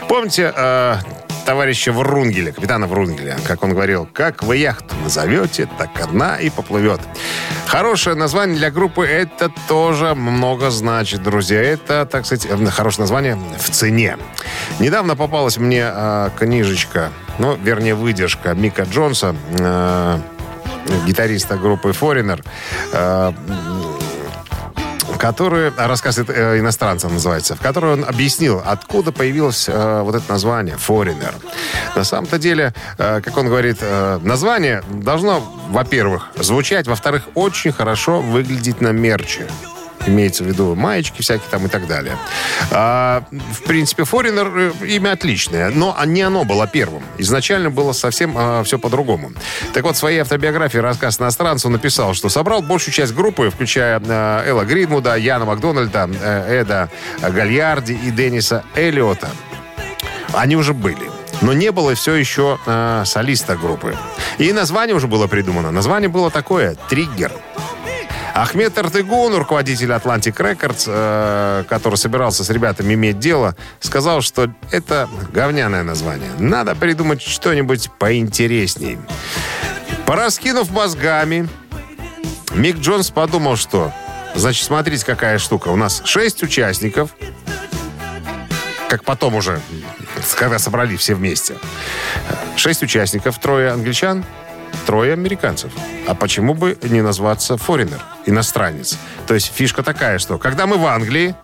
Помните, 0.08 0.52
э, 0.54 0.96
товарища 1.44 1.92
Врунгеля, 1.92 2.52
капитана 2.52 2.86
Врунгеля. 2.86 3.36
Как 3.46 3.62
он 3.62 3.70
говорил, 3.70 4.08
как 4.12 4.42
вы 4.42 4.56
яхту 4.56 4.94
назовете, 5.02 5.68
так 5.78 5.90
одна 6.00 6.36
и 6.36 6.50
поплывет. 6.50 7.00
Хорошее 7.66 8.16
название 8.16 8.56
для 8.56 8.70
группы 8.70 9.06
это 9.06 9.50
тоже 9.68 10.14
много 10.14 10.70
значит, 10.70 11.22
друзья. 11.22 11.62
Это, 11.62 12.06
так 12.06 12.26
сказать, 12.26 12.46
хорошее 12.70 13.02
название 13.02 13.38
в 13.58 13.70
цене. 13.70 14.18
Недавно 14.78 15.16
попалась 15.16 15.56
мне 15.56 15.84
э, 15.84 16.30
книжечка, 16.38 17.10
ну, 17.38 17.56
вернее, 17.56 17.94
выдержка 17.94 18.54
Мика 18.54 18.82
Джонса, 18.82 19.34
э, 19.58 20.18
гитариста 21.06 21.56
группы 21.56 21.90
Foreigner, 21.90 22.44
э, 22.92 23.32
который 25.22 25.70
рассказ 25.76 26.18
э, 26.18 26.58
иностранца 26.58 27.08
называется, 27.08 27.54
в 27.54 27.60
которой 27.60 27.92
он 27.92 28.04
объяснил, 28.04 28.60
откуда 28.66 29.12
появилось 29.12 29.68
э, 29.68 30.02
вот 30.02 30.16
это 30.16 30.32
название 30.32 30.74
Foreigner. 30.74 31.32
На 31.94 32.02
самом-то 32.02 32.38
деле, 32.38 32.74
э, 32.98 33.20
как 33.20 33.36
он 33.36 33.46
говорит, 33.46 33.78
э, 33.80 34.18
название 34.24 34.82
должно, 34.90 35.40
во-первых, 35.70 36.30
звучать, 36.34 36.88
во-вторых, 36.88 37.28
очень 37.34 37.70
хорошо 37.70 38.20
выглядеть 38.20 38.80
на 38.80 38.88
мерче 38.88 39.46
имеется 40.06 40.44
в 40.44 40.46
виду 40.46 40.74
маечки 40.74 41.22
всякие 41.22 41.48
там 41.50 41.66
и 41.66 41.68
так 41.68 41.86
далее. 41.86 42.16
А, 42.70 43.24
в 43.30 43.62
принципе, 43.62 44.02
Foreigner 44.02 44.74
э, 44.82 44.86
имя 44.86 45.12
отличное, 45.12 45.70
но 45.70 45.96
не 46.04 46.22
оно 46.22 46.44
было 46.44 46.66
первым. 46.66 47.02
Изначально 47.18 47.70
было 47.70 47.92
совсем 47.92 48.34
а, 48.36 48.62
все 48.64 48.78
по-другому. 48.78 49.32
Так 49.72 49.84
вот, 49.84 49.96
в 49.96 49.98
своей 49.98 50.18
автобиографии 50.20 50.78
рассказ 50.78 51.20
иностранцу 51.20 51.68
написал, 51.68 52.14
что 52.14 52.28
собрал 52.28 52.62
большую 52.62 52.94
часть 52.94 53.14
группы, 53.14 53.50
включая 53.50 54.00
а, 54.04 54.44
Элла 54.46 54.64
Гринвуда, 54.64 55.16
Яна 55.16 55.44
Макдональда, 55.44 56.08
а, 56.22 56.48
Эда 56.48 56.90
Гальярди 57.20 57.92
и 57.92 58.10
Денниса 58.10 58.64
Эллиота. 58.74 59.28
Они 60.32 60.56
уже 60.56 60.74
были. 60.74 61.10
Но 61.42 61.52
не 61.52 61.72
было 61.72 61.94
все 61.94 62.14
еще 62.14 62.58
э, 62.66 63.02
солиста 63.04 63.56
группы. 63.56 63.96
И 64.38 64.52
название 64.52 64.94
уже 64.94 65.08
было 65.08 65.26
придумано. 65.26 65.72
Название 65.72 66.08
было 66.08 66.30
такое 66.30 66.76
«Триггер». 66.88 67.32
Ахмед 68.34 68.76
Артыгун, 68.78 69.34
руководитель 69.36 69.90
Atlantic 69.90 70.36
Records, 70.36 70.84
э, 70.86 71.64
который 71.68 71.96
собирался 71.96 72.44
с 72.44 72.50
ребятами 72.50 72.94
иметь 72.94 73.18
дело, 73.18 73.56
сказал, 73.80 74.22
что 74.22 74.50
это 74.70 75.08
говняное 75.32 75.82
название. 75.82 76.30
Надо 76.38 76.74
придумать 76.74 77.20
что-нибудь 77.20 77.90
поинтересней. 77.98 78.98
Пораскинув 80.06 80.70
мозгами, 80.70 81.48
Мик 82.54 82.78
Джонс 82.78 83.10
подумал, 83.10 83.56
что... 83.56 83.92
Значит, 84.34 84.64
смотрите, 84.64 85.04
какая 85.04 85.38
штука. 85.38 85.68
У 85.68 85.76
нас 85.76 86.00
шесть 86.06 86.42
участников, 86.42 87.10
как 88.88 89.04
потом 89.04 89.34
уже, 89.34 89.60
когда 90.38 90.58
собрали 90.58 90.96
все 90.96 91.14
вместе. 91.14 91.56
Шесть 92.56 92.82
участников, 92.82 93.38
трое 93.38 93.70
англичан, 93.70 94.24
трое 94.86 95.12
американцев. 95.12 95.72
А 96.06 96.14
почему 96.14 96.54
бы 96.54 96.78
не 96.82 97.02
назваться 97.02 97.54
foreigner, 97.54 98.00
иностранец? 98.26 98.98
То 99.26 99.34
есть 99.34 99.52
фишка 99.54 99.82
такая, 99.82 100.18
что 100.18 100.38
когда 100.38 100.66
мы 100.66 100.76
в 100.76 100.86
Англии, 100.86 101.34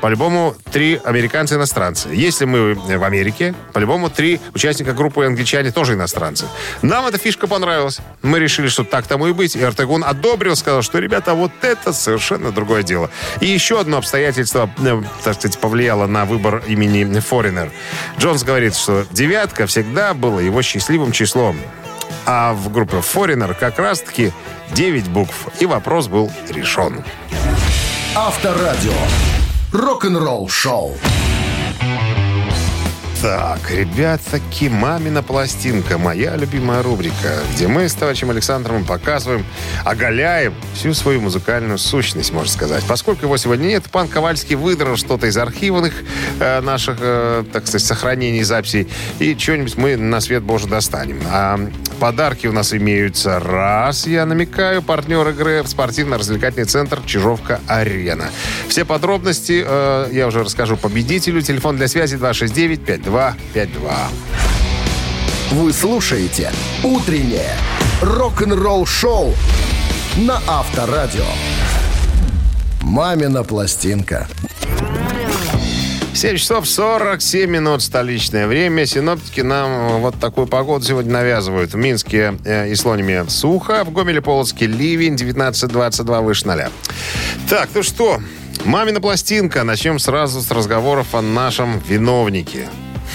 по-любому 0.00 0.56
три 0.72 1.00
американца-иностранцы. 1.04 2.08
Если 2.08 2.44
мы 2.44 2.74
в 2.74 3.04
Америке, 3.04 3.54
по-любому 3.72 4.10
три 4.10 4.40
участника 4.52 4.94
группы 4.94 5.24
англичане 5.24 5.70
тоже 5.70 5.94
иностранцы. 5.94 6.46
Нам 6.82 7.06
эта 7.06 7.18
фишка 7.18 7.46
понравилась. 7.46 8.00
Мы 8.20 8.40
решили, 8.40 8.66
что 8.66 8.82
так 8.82 9.06
тому 9.06 9.28
и 9.28 9.32
быть. 9.32 9.54
И 9.54 9.62
Артегун 9.62 10.02
одобрил, 10.02 10.56
сказал, 10.56 10.82
что, 10.82 10.98
ребята, 10.98 11.34
вот 11.34 11.52
это 11.62 11.92
совершенно 11.92 12.50
другое 12.50 12.82
дело. 12.82 13.10
И 13.40 13.46
еще 13.46 13.78
одно 13.78 13.98
обстоятельство, 13.98 14.68
э, 14.78 15.02
так 15.22 15.34
сказать, 15.34 15.58
повлияло 15.58 16.06
на 16.06 16.24
выбор 16.24 16.64
имени 16.66 17.02
Foreigner. 17.18 17.70
Джонс 18.18 18.42
говорит, 18.42 18.74
что 18.74 19.06
девятка 19.12 19.68
всегда 19.68 20.14
была 20.14 20.42
его 20.42 20.62
счастливым 20.62 21.12
числом. 21.12 21.56
А 22.26 22.52
в 22.52 22.70
группе 22.72 22.98
Foreigner 22.98 23.54
как 23.58 23.78
раз-таки 23.78 24.32
9 24.72 25.08
букв. 25.08 25.48
И 25.60 25.66
вопрос 25.66 26.08
был 26.08 26.30
решен. 26.48 27.04
Авторадио. 28.14 28.92
Рок-н-ролл 29.72 30.48
шоу. 30.48 30.94
Так, 33.22 33.70
ребятки, 33.70 34.64
«Мамина 34.68 35.22
пластинка»— 35.22 35.96
моя 35.98 36.34
любимая 36.34 36.82
рубрика, 36.82 37.38
где 37.54 37.68
мы 37.68 37.88
с 37.88 37.94
товарищем 37.94 38.30
Александром 38.30 38.84
показываем, 38.84 39.46
оголяем 39.84 40.52
всю 40.74 40.92
свою 40.92 41.20
музыкальную 41.20 41.78
сущность, 41.78 42.32
можно 42.32 42.50
сказать. 42.50 42.82
Поскольку 42.88 43.26
его 43.26 43.36
сегодня 43.36 43.66
нет, 43.66 43.84
пан 43.92 44.08
Ковальский 44.08 44.56
выдрал 44.56 44.96
что-то 44.96 45.28
из 45.28 45.36
архивных 45.36 45.94
э, 46.40 46.60
наших, 46.62 46.96
э, 46.98 47.44
так 47.52 47.68
сказать, 47.68 47.86
сохранений 47.86 48.42
записей, 48.42 48.88
и 49.20 49.38
что-нибудь 49.38 49.76
мы 49.76 49.96
на 49.96 50.20
свет 50.20 50.42
Божий 50.42 50.68
достанем. 50.68 51.22
А 51.30 51.60
подарки 52.00 52.48
у 52.48 52.52
нас 52.52 52.74
имеются. 52.74 53.38
Раз, 53.38 54.04
я 54.08 54.26
намекаю, 54.26 54.82
партнер 54.82 55.28
игры 55.28 55.62
спортивно-развлекательный 55.64 56.66
центр 56.66 57.00
«Чижовка-Арена». 57.06 58.30
Все 58.66 58.84
подробности 58.84 59.62
э, 59.64 60.08
я 60.10 60.26
уже 60.26 60.42
расскажу 60.42 60.76
победителю. 60.76 61.40
Телефон 61.40 61.76
для 61.76 61.86
связи 61.86 62.16
269 62.16 62.84
52 62.84 63.11
5252. 63.12 64.08
Вы 65.50 65.72
слушаете 65.72 66.50
«Утреннее 66.82 67.50
рок-н-ролл-шоу» 68.00 69.34
на 70.16 70.40
Авторадио. 70.48 71.26
«Мамина 72.80 73.44
пластинка». 73.44 74.28
7 76.14 76.36
часов 76.36 76.68
47 76.68 77.50
минут 77.50 77.82
столичное 77.82 78.46
время. 78.46 78.86
Синоптики 78.86 79.40
нам 79.40 80.00
вот 80.00 80.18
такую 80.18 80.46
погоду 80.46 80.84
сегодня 80.84 81.12
навязывают. 81.12 81.72
В 81.72 81.76
Минске 81.76 82.34
э, 82.44 82.70
и 82.70 82.74
Слониме 82.74 83.24
сухо, 83.28 83.84
в 83.84 83.92
Гомеле-Полоцке 83.92 84.66
ливень 84.66 85.14
19-22 85.14 86.22
выше 86.22 86.46
0. 86.46 86.64
Так, 87.48 87.70
ну 87.74 87.82
что, 87.82 88.20
мамина 88.64 89.00
пластинка. 89.00 89.64
Начнем 89.64 89.98
сразу 89.98 90.40
с 90.40 90.50
разговоров 90.50 91.14
о 91.14 91.22
нашем 91.22 91.78
виновнике. 91.80 92.68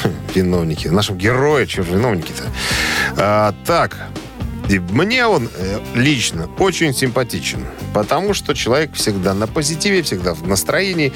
Виновнике, 0.36 0.92
нашем 0.92 1.18
герое, 1.18 1.66
что 1.68 1.84
же 1.84 1.94
виновники-то. 1.94 2.44
А, 3.18 3.54
так, 3.66 3.98
и 4.70 4.80
мне 4.80 5.25
он 5.25 5.50
э, 5.56 5.80
лично 5.96 6.50
очень 6.60 6.94
симпатичен, 6.94 7.66
потому 7.94 8.34
что 8.34 8.54
человек 8.54 8.94
всегда 8.94 9.34
на 9.34 9.48
позитиве, 9.48 10.01
всегда 10.01 10.34
в 10.34 10.46
настроении. 10.46 11.13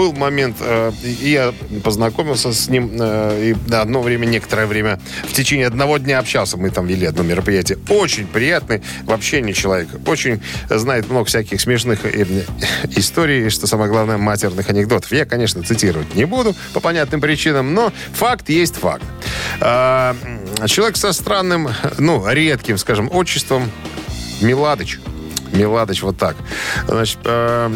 Был 0.00 0.14
момент, 0.14 0.56
э, 0.60 0.92
я 1.20 1.52
познакомился 1.84 2.54
с 2.54 2.70
ним, 2.70 2.90
э, 2.98 3.50
и 3.50 3.70
на 3.70 3.82
одно 3.82 4.00
время, 4.00 4.24
некоторое 4.24 4.64
время, 4.64 4.98
в 5.24 5.34
течение 5.34 5.66
одного 5.66 5.98
дня 5.98 6.20
общался. 6.20 6.56
Мы 6.56 6.70
там 6.70 6.86
вели 6.86 7.04
одно 7.04 7.22
мероприятие. 7.22 7.76
Очень 7.90 8.26
приятный 8.26 8.80
в 9.04 9.12
общении 9.12 9.52
человек. 9.52 9.88
Очень 10.06 10.40
знает 10.70 11.10
много 11.10 11.26
всяких 11.26 11.60
смешных 11.60 12.06
э, 12.06 12.24
историй, 12.96 13.50
что 13.50 13.66
самое 13.66 13.90
главное, 13.90 14.16
матерных 14.16 14.70
анекдотов. 14.70 15.12
Я, 15.12 15.26
конечно, 15.26 15.62
цитировать 15.62 16.14
не 16.14 16.24
буду 16.24 16.56
по 16.72 16.80
понятным 16.80 17.20
причинам, 17.20 17.74
но 17.74 17.92
факт 18.14 18.48
есть 18.48 18.76
факт. 18.76 19.04
А, 19.60 20.16
человек 20.64 20.96
со 20.96 21.12
странным, 21.12 21.68
ну, 21.98 22.26
редким, 22.26 22.78
скажем, 22.78 23.10
отчеством 23.12 23.70
Миладыч. 24.40 24.98
Миладыч 25.52 26.02
вот 26.02 26.16
так. 26.16 26.36
Значит, 26.86 27.18
э, 27.24 27.70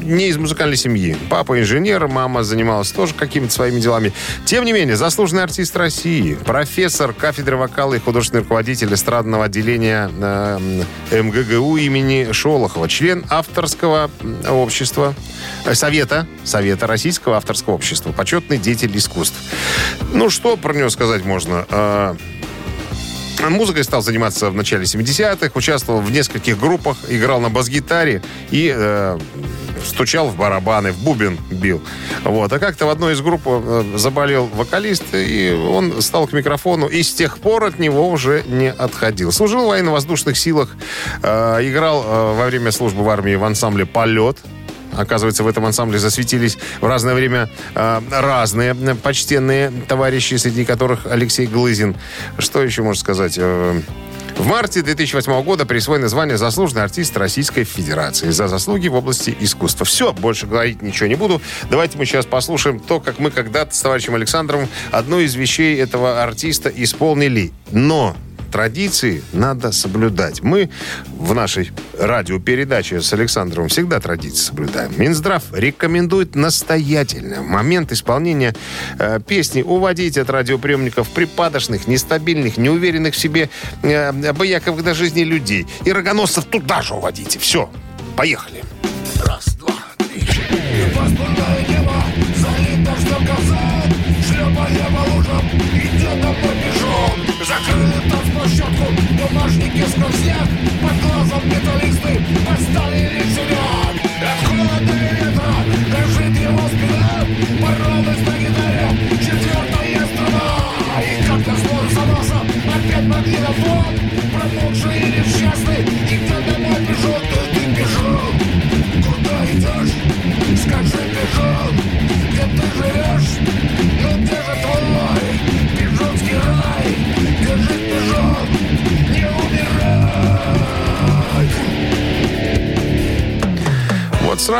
не 0.00 0.28
из 0.28 0.36
музыкальной 0.36 0.76
семьи. 0.76 1.16
Папа 1.30 1.60
инженер, 1.60 2.08
мама 2.08 2.42
занималась 2.42 2.90
тоже 2.90 3.14
какими-то 3.14 3.52
своими 3.52 3.80
делами. 3.80 4.12
Тем 4.44 4.64
не 4.64 4.72
менее, 4.72 4.96
заслуженный 4.96 5.42
артист 5.42 5.76
России, 5.76 6.34
профессор 6.34 7.12
кафедры 7.12 7.56
вокала 7.56 7.94
и 7.94 7.98
художественный 7.98 8.42
руководитель 8.42 8.92
эстрадного 8.94 9.44
отделения 9.44 10.10
э, 10.10 10.82
МГГУ 11.22 11.76
имени 11.76 12.32
Шолохова, 12.32 12.88
член 12.88 13.24
авторского 13.28 14.10
общества, 14.48 15.14
э, 15.64 15.74
совета, 15.74 16.26
совета 16.44 16.86
Российского 16.86 17.36
авторского 17.36 17.74
общества, 17.74 18.12
почетный 18.12 18.58
деятель 18.58 18.96
искусств. 18.96 19.36
Ну, 20.12 20.30
что 20.30 20.56
про 20.56 20.74
него 20.74 20.90
сказать 20.90 21.24
можно? 21.24 21.66
Э, 21.70 22.14
Музыкой 23.40 23.84
стал 23.84 24.02
заниматься 24.02 24.50
в 24.50 24.54
начале 24.54 24.84
70-х, 24.84 25.50
участвовал 25.54 26.00
в 26.00 26.10
нескольких 26.10 26.58
группах, 26.58 26.96
играл 27.08 27.40
на 27.40 27.50
бас-гитаре 27.50 28.22
и 28.50 28.72
э, 28.74 29.18
стучал 29.84 30.28
в 30.28 30.36
барабаны, 30.36 30.92
в 30.92 30.98
бубен 30.98 31.38
бил. 31.50 31.82
Вот. 32.24 32.52
А 32.52 32.58
как-то 32.58 32.86
в 32.86 32.90
одной 32.90 33.14
из 33.14 33.20
групп 33.20 33.42
э, 33.46 33.84
заболел 33.96 34.46
вокалист, 34.46 35.04
и 35.12 35.50
он 35.50 36.00
стал 36.02 36.26
к 36.26 36.32
микрофону, 36.32 36.86
и 36.86 37.02
с 37.02 37.12
тех 37.14 37.38
пор 37.38 37.64
от 37.64 37.78
него 37.78 38.08
уже 38.08 38.42
не 38.46 38.70
отходил. 38.70 39.32
Служил 39.32 39.64
в 39.64 39.68
военно-воздушных 39.68 40.36
силах, 40.36 40.70
э, 41.22 41.58
играл 41.62 42.02
э, 42.04 42.34
во 42.36 42.46
время 42.46 42.70
службы 42.72 43.02
в 43.02 43.08
армии 43.08 43.34
в 43.34 43.44
ансамбле 43.44 43.86
«Полет», 43.86 44.38
Оказывается, 44.92 45.42
в 45.42 45.48
этом 45.48 45.64
ансамбле 45.66 45.98
засветились 45.98 46.58
в 46.80 46.86
разное 46.86 47.14
время 47.14 47.48
э, 47.74 48.00
разные 48.10 48.74
почтенные 49.02 49.72
товарищи, 49.88 50.34
среди 50.34 50.64
которых 50.64 51.06
Алексей 51.06 51.46
Глызин. 51.46 51.96
Что 52.38 52.62
еще 52.62 52.82
можно 52.82 53.00
сказать? 53.00 53.34
Э, 53.38 53.80
В 54.36 54.46
марте 54.46 54.82
2008 54.82 55.42
года 55.42 55.66
присвоено 55.66 56.08
звание 56.08 56.36
«Заслуженный 56.38 56.82
артист 56.82 57.16
Российской 57.16 57.64
Федерации» 57.64 58.30
за 58.30 58.48
заслуги 58.48 58.88
в 58.88 58.94
области 58.94 59.36
искусства. 59.40 59.84
Все, 59.84 60.12
больше 60.12 60.46
говорить 60.46 60.80
ничего 60.82 61.06
не 61.06 61.16
буду. 61.16 61.40
Давайте 61.70 61.98
мы 61.98 62.06
сейчас 62.06 62.24
послушаем 62.26 62.80
то, 62.80 62.98
как 63.00 63.18
мы 63.18 63.30
когда-то 63.30 63.74
с 63.74 63.80
товарищем 63.80 64.14
Александровым 64.14 64.68
одну 64.90 65.20
из 65.20 65.34
вещей 65.34 65.78
этого 65.78 66.22
артиста 66.22 66.70
исполнили. 66.74 67.52
Но 67.70 68.16
традиции 68.52 69.24
надо 69.32 69.72
соблюдать. 69.72 70.42
Мы 70.42 70.70
в 71.18 71.34
нашей 71.34 71.72
радиопередаче 71.98 73.00
с 73.00 73.12
Александром 73.12 73.68
всегда 73.68 73.98
традиции 73.98 74.44
соблюдаем. 74.44 74.92
Минздрав 74.96 75.42
рекомендует 75.52 76.36
настоятельно 76.36 77.42
в 77.42 77.46
момент 77.46 77.90
исполнения 77.90 78.54
э, 78.98 79.18
песни 79.26 79.62
уводить 79.62 80.18
от 80.18 80.30
радиоприемников 80.30 81.08
припадочных, 81.08 81.88
нестабильных, 81.88 82.58
неуверенных 82.58 83.14
в 83.14 83.18
себе, 83.18 83.48
э, 83.82 84.08
обаяковых 84.28 84.84
до 84.84 84.94
жизни 84.94 85.22
людей. 85.22 85.66
И 85.84 85.92
рогоносцев 85.92 86.44
туда 86.44 86.82
же 86.82 86.94
уводите. 86.94 87.38
Все, 87.38 87.70
поехали. 88.16 88.62
Раз, 89.24 89.54
два, 89.56 89.74
три. 89.98 90.26
Закрыли 97.44 98.01
танцплощадку, 98.42 98.84
бумажники 99.12 99.84
сквозь 99.88 100.16
снег 100.16 100.48
Под 100.82 101.00
глазом 101.02 101.48
металлисты. 101.48 102.20
Поставили 102.46 103.22
синяк 103.34 103.96
От 104.22 104.48
холода 104.48 104.92
и 104.92 105.14
ветра 105.14 105.54
дрожит 105.90 106.36
его 106.38 106.68
спина. 106.68 107.26
Порвалась 107.60 108.31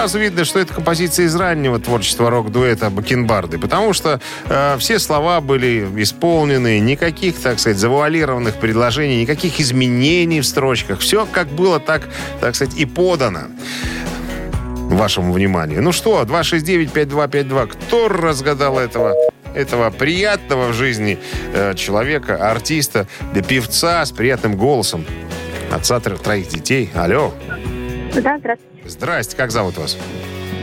сразу 0.02 0.18
видно, 0.18 0.44
что 0.44 0.58
это 0.58 0.74
композиция 0.74 1.26
из 1.26 1.36
раннего 1.36 1.78
творчества 1.78 2.28
рок-дуэта 2.28 2.90
Бакенбарды, 2.90 3.56
потому 3.56 3.92
что 3.92 4.20
э, 4.46 4.76
все 4.78 4.98
слова 4.98 5.40
были 5.40 5.86
исполнены, 6.02 6.80
никаких, 6.80 7.40
так 7.40 7.60
сказать, 7.60 7.78
завуалированных 7.78 8.56
предложений, 8.56 9.20
никаких 9.20 9.60
изменений 9.60 10.40
в 10.40 10.44
строчках. 10.44 10.98
Все 10.98 11.24
как 11.24 11.46
было, 11.46 11.78
так, 11.78 12.08
так 12.40 12.56
сказать, 12.56 12.74
и 12.76 12.84
подано 12.84 13.42
вашему 14.90 15.32
вниманию. 15.32 15.80
Ну 15.80 15.92
что, 15.92 16.20
269-5252, 16.22 17.66
кто 17.68 18.08
разгадал 18.08 18.80
этого? 18.80 19.14
этого 19.54 19.90
приятного 19.90 20.68
в 20.68 20.72
жизни 20.72 21.18
э, 21.52 21.74
человека, 21.74 22.50
артиста, 22.50 23.06
да 23.34 23.42
певца 23.42 24.04
с 24.04 24.10
приятным 24.10 24.56
голосом, 24.56 25.04
отца 25.70 26.00
троих 26.00 26.48
детей. 26.48 26.90
Алло. 26.94 27.34
Да, 28.14 28.38
здравствуйте. 28.38 28.71
Здрасте, 28.84 29.36
как 29.36 29.50
зовут 29.50 29.78
вас? 29.78 29.96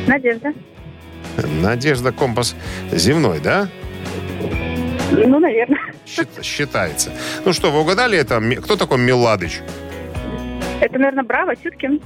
Надежда. 0.08 0.54
Надежда 1.62 2.12
Компас 2.12 2.56
Земной, 2.92 3.40
да? 3.40 3.68
Ну, 5.12 5.40
наверное. 5.40 5.80
Счит- 6.06 6.44
считается. 6.44 7.12
Ну 7.46 7.54
что, 7.54 7.72
вы 7.72 7.80
угадали 7.82 8.18
это? 8.18 8.42
Кто 8.62 8.76
такой 8.76 8.98
Меладыч? 8.98 9.60
Это, 10.82 10.98
наверное, 10.98 11.24
Браво, 11.24 11.54
Сюткин. 11.62 12.02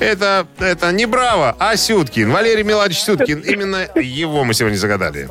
Это, 0.00 0.46
это 0.60 0.92
не 0.92 1.06
Браво, 1.06 1.56
а 1.58 1.76
Сюткин. 1.76 2.30
Валерий 2.30 2.62
Меладович 2.62 3.00
Сюткин. 3.00 3.40
Именно 3.40 3.88
его 3.96 4.44
мы 4.44 4.54
сегодня 4.54 4.76
загадали. 4.76 5.28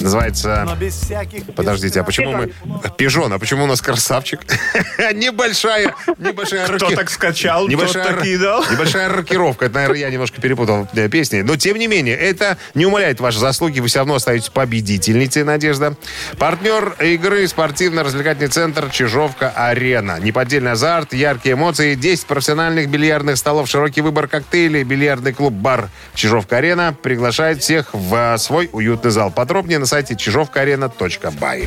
Называется... 0.00 0.68
Подождите, 1.56 2.00
а 2.00 2.04
почему 2.04 2.32
мы... 2.32 2.52
Пижон, 2.98 3.32
а 3.32 3.38
почему 3.38 3.64
у 3.64 3.66
нас 3.66 3.80
красавчик? 3.80 4.40
Небольшая, 5.14 5.94
небольшая 6.18 6.66
Кто 6.66 6.90
так 6.90 7.10
скачал, 7.10 7.68
Небольшая, 7.68 8.04
тот 8.04 8.16
так 8.16 8.26
и 8.26 8.36
дал. 8.36 8.64
небольшая 8.70 9.08
рокировка. 9.08 9.66
Это, 9.66 9.74
наверное, 9.76 9.98
я 10.00 10.10
немножко 10.10 10.40
перепутал 10.40 10.86
э, 10.94 11.08
песни. 11.08 11.40
Но, 11.40 11.56
тем 11.56 11.78
не 11.78 11.86
менее, 11.86 12.16
это 12.16 12.58
не 12.74 12.84
умаляет 12.86 13.20
ваши 13.20 13.38
заслуги. 13.38 13.80
Вы 13.80 13.88
все 13.88 14.00
равно 14.00 14.16
остаетесь 14.16 14.50
победительницей, 14.50 15.44
Надежда. 15.44 15.96
Партнер 16.38 16.96
игры 17.00 17.46
спортивно-развлекательный 17.48 18.48
центр 18.48 18.90
«Чижовка-Арена». 18.90 20.20
Неподдельный 20.20 20.72
азарт, 20.72 21.14
яркие 21.14 21.54
эмоции, 21.54 21.94
10 21.94 22.26
профессиональных 22.44 22.90
бильярдных 22.90 23.38
столов, 23.38 23.70
широкий 23.70 24.02
выбор 24.02 24.28
коктейлей, 24.28 24.82
бильярдный 24.82 25.32
клуб-бар 25.32 25.88
«Чижовка-Арена» 26.14 26.94
приглашает 27.02 27.62
всех 27.62 27.94
в 27.94 28.14
э, 28.14 28.36
свой 28.36 28.68
уютный 28.70 29.10
зал. 29.10 29.30
Подробнее 29.30 29.78
на 29.78 29.86
сайте 29.86 30.14
чижовкаарена.бай. 30.14 31.66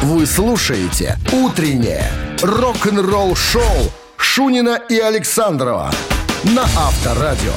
Вы 0.00 0.24
слушаете 0.24 1.18
«Утреннее 1.30 2.06
рок-н-ролл-шоу» 2.40 3.92
Шунина 4.16 4.80
и 4.88 4.98
Александрова 4.98 5.92
на 6.44 6.62
Авторадио. 6.62 7.52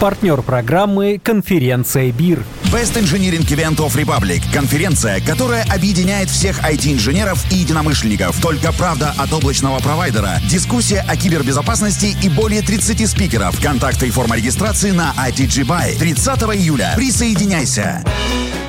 Партнер 0.00 0.42
программы 0.42 1.18
«Конференция 1.24 2.12
БИР». 2.12 2.44
Best 2.72 2.96
Engineering 2.96 3.44
Event 3.50 3.76
of 3.80 3.94
Republic. 3.96 4.42
Конференция, 4.50 5.20
которая 5.20 5.62
объединяет 5.64 6.30
всех 6.30 6.58
IT-инженеров 6.64 7.44
и 7.52 7.56
единомышленников. 7.56 8.40
Только 8.40 8.72
правда 8.72 9.14
от 9.18 9.30
облачного 9.30 9.78
провайдера. 9.80 10.40
Дискуссия 10.48 11.04
о 11.06 11.14
кибербезопасности 11.14 12.16
и 12.22 12.30
более 12.30 12.62
30 12.62 13.06
спикеров. 13.06 13.60
Контакты 13.60 14.08
и 14.08 14.10
форма 14.10 14.36
регистрации 14.36 14.90
на 14.90 15.12
ITG 15.18 15.66
Buy. 15.66 15.98
30 15.98 16.40
июля. 16.56 16.94
Присоединяйся. 16.96 18.02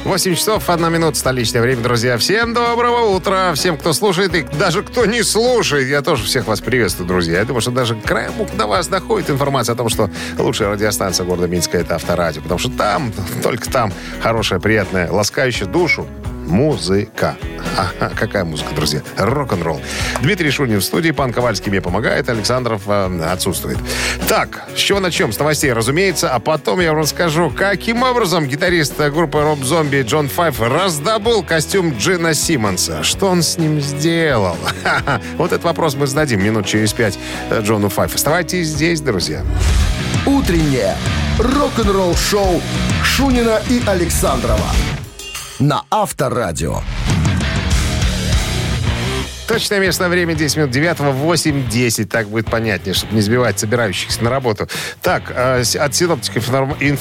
8 0.05 0.35
часов, 0.35 0.69
1 0.69 0.91
минута, 0.91 1.17
столичное 1.17 1.61
время, 1.61 1.81
друзья. 1.81 2.17
Всем 2.17 2.53
доброго 2.53 3.15
утра. 3.15 3.53
Всем, 3.53 3.77
кто 3.77 3.93
слушает 3.93 4.35
и 4.35 4.43
даже 4.59 4.83
кто 4.83 5.05
не 5.05 5.23
слушает. 5.23 5.87
Я 5.87 6.01
тоже 6.01 6.25
всех 6.25 6.45
вас 6.45 6.59
приветствую, 6.59 7.07
друзья. 7.07 7.39
Я 7.39 7.45
думаю, 7.45 7.61
что 7.61 7.71
даже 7.71 7.95
краем 7.95 8.33
до 8.57 8.67
вас 8.67 8.87
доходит 8.87 9.29
информация 9.29 9.73
о 9.73 9.75
том, 9.77 9.87
что 9.87 10.09
лучшая 10.37 10.71
радиостанция 10.71 11.25
города 11.25 11.47
Минска 11.47 11.77
это 11.77 11.95
Авторадио. 11.95 12.41
Потому 12.41 12.59
что 12.59 12.69
там, 12.71 13.13
только 13.43 13.69
там 13.71 13.93
хорошая, 14.21 14.59
приятная, 14.59 15.09
ласкающая 15.09 15.67
душу 15.67 16.05
музыка. 16.45 17.38
Ага, 17.77 18.13
какая 18.15 18.43
музыка, 18.43 18.73
друзья? 18.75 19.01
Рок-н-ролл. 19.17 19.82
Дмитрий 20.21 20.51
Шунин 20.51 20.79
в 20.79 20.84
студии, 20.84 21.12
пан 21.12 21.34
Ковальский 21.34 21.71
мне 21.71 21.82
помогает, 21.82 22.29
Александров 22.29 22.84
э, 22.88 23.23
отсутствует. 23.32 23.77
Так, 24.27 24.63
с 24.75 24.79
чего 24.79 24.99
начнем? 24.99 25.32
С 25.32 25.39
новостей, 25.39 25.73
разумеется, 25.73 26.29
а 26.29 26.39
потом 26.39 26.79
я 26.82 26.91
вам 26.91 27.01
расскажу, 27.01 27.49
каким 27.49 28.03
образом 28.03 28.47
гитарист 28.47 28.99
группы 28.99 29.41
Роб 29.41 29.63
Зомби 29.63 30.03
Джон 30.03 30.29
Файф 30.29 30.62
раздобыл 30.62 31.43
костюм 31.43 31.97
Джина 31.97 32.34
Симмонса. 32.34 33.03
Что 33.03 33.27
он 33.27 33.41
с 33.41 33.58
ним 33.58 33.82
сделал? 33.82 34.58
Ха-ха. 34.84 35.21
Вот 35.38 35.51
этот 35.51 35.63
вопрос 35.63 35.95
мы 35.95 36.08
зададим 36.08 36.43
минут 36.43 36.65
через 36.65 36.93
пять 36.93 37.17
э, 37.49 37.62
Джону 37.62 37.89
Файф. 37.89 38.13
Оставайтесь 38.15 38.67
здесь, 38.67 39.01
друзья. 39.01 39.43
Утреннее 40.25 40.95
рок-н-ролл-шоу 41.39 42.62
Шунина 43.03 43.62
и 43.69 43.82
Александрова 43.86 44.67
на 45.59 45.83
Авторадио. 45.89 46.81
Точное 49.47 49.79
местное 49.79 50.07
время 50.09 50.33
10 50.35 50.57
минут 50.57 50.71
9 50.71 50.97
8.10. 50.99 52.05
Так 52.05 52.27
будет 52.29 52.49
понятнее, 52.49 52.93
чтобы 52.95 53.13
не 53.13 53.21
сбивать 53.21 53.59
собирающихся 53.59 54.23
на 54.23 54.29
работу. 54.29 54.67
Так, 55.01 55.29
с- 55.31 55.75
от 55.75 55.93
синоптиков, 55.93 56.47
информ- 56.49 56.77
инф- 56.79 56.99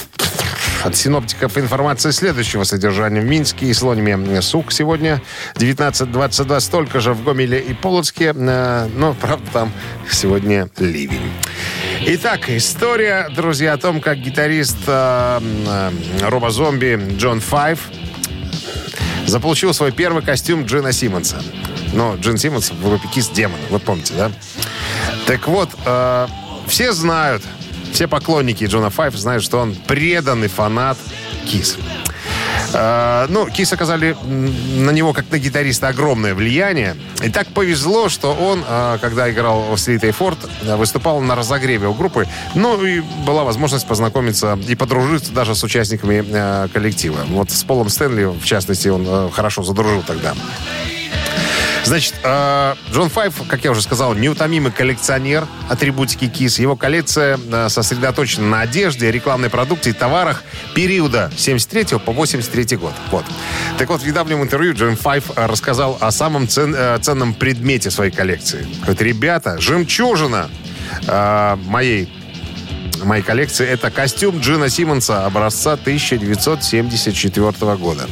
от 0.85 0.97
синоптиков 0.97 1.57
информация 1.57 2.11
следующего 2.13 2.65
содержания. 2.65 3.21
В 3.21 3.25
Минске 3.25 3.67
и 3.67 3.73
Слониме 3.73 4.43
сук 4.43 4.73
сегодня 4.73 5.23
19-22, 5.55 6.61
столько 6.61 7.01
же 7.01 7.13
в 7.15 7.23
Гомеле 7.25 7.61
и 7.61 7.73
Полоцке. 7.75 8.35
Э, 8.37 8.89
Но, 8.93 9.15
правда, 9.15 9.47
там 9.53 9.73
сегодня 10.11 10.69
ливень. 10.79 11.31
Итак, 12.05 12.51
история, 12.51 13.29
друзья, 13.35 13.75
о 13.75 13.79
том, 13.79 14.01
как 14.01 14.19
гитарист 14.19 14.79
э, 14.89 15.41
э, 15.41 15.91
Роба 16.29 16.51
Зомби 16.51 17.01
Джон 17.17 17.41
Файв 17.41 17.79
заполучил 19.27 19.73
свой 19.75 19.93
первый 19.93 20.23
костюм 20.23 20.65
Джина 20.65 20.93
Симмонса. 20.93 21.43
Но 21.93 22.17
Джин 22.17 22.39
Симмонс 22.39 22.71
в 22.71 22.83
группе 22.83 23.09
Kiss 23.09 23.29
Демон, 23.29 23.59
вы 23.71 23.79
помните, 23.79 24.15
да? 24.17 24.33
Так 25.27 25.47
вот, 25.49 25.71
э, 25.85 26.27
все 26.67 26.93
знают, 26.93 27.43
все 27.93 28.09
поклонники 28.09 28.65
Джона 28.65 28.91
Файв 28.91 29.15
знают, 29.15 29.45
что 29.45 29.59
он 29.59 29.75
преданный 29.75 30.49
фанат 30.49 30.97
Кис. 31.47 31.77
Э, 32.73 33.27
ну, 33.29 33.47
Кис 33.47 33.73
оказали 33.73 34.17
на 34.25 34.91
него, 34.91 35.13
как 35.13 35.31
на 35.31 35.39
гитариста, 35.39 35.89
огромное 35.89 36.35
влияние. 36.35 36.97
И 37.23 37.31
так 37.31 37.49
повезло, 37.49 38.09
что 38.09 38.35
он, 38.35 38.65
э, 38.67 38.99
когда 39.01 39.31
играл 39.31 39.75
в 39.75 39.79
Слит 39.79 40.03
Форд, 40.15 40.39
выступал 40.63 41.21
на 41.21 41.35
разогреве 41.35 41.89
у 41.89 41.95
группы. 41.95 42.27
Ну, 42.55 42.85
и 42.85 43.01
была 43.27 43.45
возможность 43.45 43.87
познакомиться 43.87 44.59
и 44.69 44.75
подружиться 44.75 45.33
даже 45.33 45.55
с 45.55 45.63
участниками 45.63 46.69
коллектива. 46.69 47.21
Вот 47.29 47.51
с 47.51 47.63
Полом 47.65 47.89
Стэнли, 47.89 48.25
в 48.25 48.45
частности, 48.45 48.89
он 48.89 49.31
хорошо 49.31 49.63
задружил 49.63 50.03
тогда. 50.03 50.35
Значит, 51.85 52.15
э, 52.23 52.75
Джон 52.93 53.11
Файв, 53.11 53.35
как 53.49 53.65
я 53.65 53.71
уже 53.73 53.83
сказал, 53.83 54.15
неутомимый 54.15 54.71
коллекционер 54.73 55.47
атрибутики 55.69 56.29
КИС. 56.29 56.59
Его 56.61 56.77
коллекция 56.77 57.39
э, 57.51 57.69
сосредоточена 57.69 58.47
на 58.47 58.61
одежде, 58.61 59.11
рекламной 59.11 59.51
продукции 59.51 59.93
товарах 59.93 60.43
периода 60.75 61.31
73 61.37 61.99
по 61.99 62.13
83 62.13 62.77
год. 62.77 62.93
Вот. 63.11 63.25
Так 63.79 63.89
вот, 63.89 64.01
в 64.03 64.07
недавнем 64.07 64.43
интервью 64.43 64.75
Джон 64.75 64.97
Файв 64.97 65.33
э, 65.37 65.47
рассказал 65.47 65.99
о 66.01 66.11
самом 66.13 66.47
цен- 66.47 66.75
э, 66.77 66.99
ценном 67.03 67.35
предмете 67.35 67.91
своей 67.91 68.13
коллекции. 68.13 68.67
Говорит, 68.83 69.03
ребята, 69.03 69.61
жемчужина 69.61 70.49
э, 71.07 71.57
моей 71.67 72.13
моей 73.05 73.23
коллекции 73.23 73.67
это 73.67 73.91
костюм 73.91 74.41
Джина 74.41 74.69
Симмонса 74.69 75.27
образца 75.27 75.73
1974 75.73 77.77
года. 77.77 78.09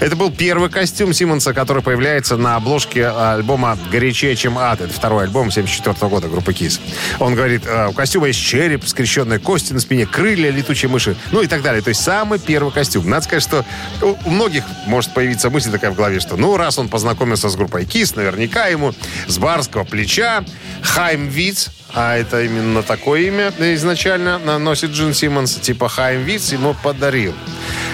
Это 0.00 0.16
был 0.16 0.30
первый 0.30 0.70
костюм 0.70 1.12
Симмонса, 1.12 1.54
который 1.54 1.82
появляется 1.82 2.36
на 2.36 2.56
обложке 2.56 3.06
альбома 3.06 3.78
«Горячее, 3.90 4.36
чем 4.36 4.58
ад». 4.58 4.80
Это 4.80 4.92
второй 4.92 5.24
альбом 5.24 5.50
74 5.50 6.08
года 6.08 6.28
группы 6.28 6.52
Kiss. 6.52 6.80
Он 7.18 7.34
говорит, 7.34 7.62
«Э, 7.66 7.88
у 7.88 7.92
костюма 7.92 8.28
есть 8.28 8.40
череп, 8.40 8.86
скрещенные 8.86 9.38
кости 9.38 9.72
на 9.72 9.80
спине, 9.80 10.06
крылья 10.06 10.50
летучей 10.50 10.88
мыши, 10.88 11.16
ну 11.30 11.42
и 11.42 11.46
так 11.46 11.62
далее. 11.62 11.82
То 11.82 11.88
есть 11.88 12.02
самый 12.02 12.38
первый 12.38 12.72
костюм. 12.72 13.08
Надо 13.08 13.24
сказать, 13.24 13.42
что 13.42 13.64
у 14.00 14.30
многих 14.30 14.64
может 14.86 15.12
появиться 15.14 15.50
мысль 15.50 15.70
такая 15.70 15.90
в 15.90 15.96
голове, 15.96 16.20
что 16.20 16.36
ну 16.36 16.56
раз 16.56 16.78
он 16.78 16.88
познакомился 16.88 17.48
с 17.48 17.56
группой 17.56 17.84
Kiss, 17.84 18.12
наверняка 18.16 18.66
ему 18.66 18.92
с 19.26 19.38
барского 19.38 19.84
плеча 19.84 20.44
Хайм 20.82 21.28
Виц, 21.28 21.70
а 21.94 22.16
это 22.16 22.42
именно 22.42 22.82
такое 22.82 23.22
имя 23.22 23.52
изначально 23.58 24.21
носит 24.58 24.90
Джин 24.90 25.14
Симмонс, 25.14 25.54
типа 25.56 25.88
Хайм 25.88 26.22
Виц 26.24 26.52
ему 26.52 26.74
подарил. 26.82 27.34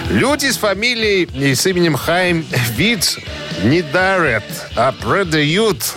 Люди 0.09 0.47
с 0.47 0.57
фамилией 0.57 1.29
и 1.33 1.53
с 1.53 1.65
именем 1.65 1.95
Хайм 1.95 2.45
Виц 2.75 3.17
не 3.63 3.81
дарят, 3.81 4.43
а 4.75 4.91
продают. 4.91 5.95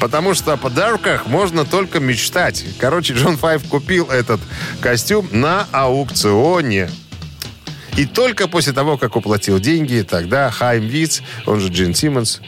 Потому 0.00 0.34
что 0.34 0.52
о 0.52 0.56
подарках 0.56 1.26
можно 1.26 1.64
только 1.64 2.00
мечтать. 2.00 2.64
Короче, 2.78 3.14
Джон 3.14 3.36
Файв 3.36 3.66
купил 3.68 4.10
этот 4.10 4.40
костюм 4.80 5.28
на 5.30 5.66
аукционе. 5.72 6.90
И 7.96 8.06
только 8.06 8.48
после 8.48 8.72
того, 8.72 8.98
как 8.98 9.14
уплатил 9.14 9.60
деньги, 9.60 10.04
тогда 10.08 10.50
Хайм 10.50 10.86
Виц, 10.88 11.22
он 11.46 11.60
же 11.60 11.68
Джин 11.68 11.94
Симмонс, 11.94 12.40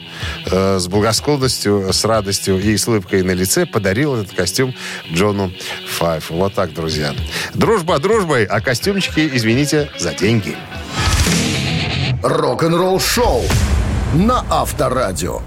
э, 0.51 0.77
с 0.77 0.87
благосклонностью, 0.87 1.93
с 1.93 2.03
радостью 2.03 2.59
и 2.59 2.75
с 2.75 2.85
улыбкой 2.87 3.23
на 3.23 3.31
лице 3.31 3.65
подарил 3.65 4.15
этот 4.15 4.35
костюм 4.35 4.75
Джону 5.11 5.53
Файфу. 5.97 6.35
Вот 6.35 6.53
так, 6.53 6.73
друзья. 6.73 7.13
Дружба 7.53 7.99
дружбой, 7.99 8.43
а 8.43 8.59
костюмчики, 8.59 9.29
извините, 9.33 9.89
за 9.97 10.13
деньги. 10.13 10.57
Рок-н-ролл 12.23 12.99
шоу 12.99 13.43
на 14.13 14.43
Авторадио. 14.49 15.41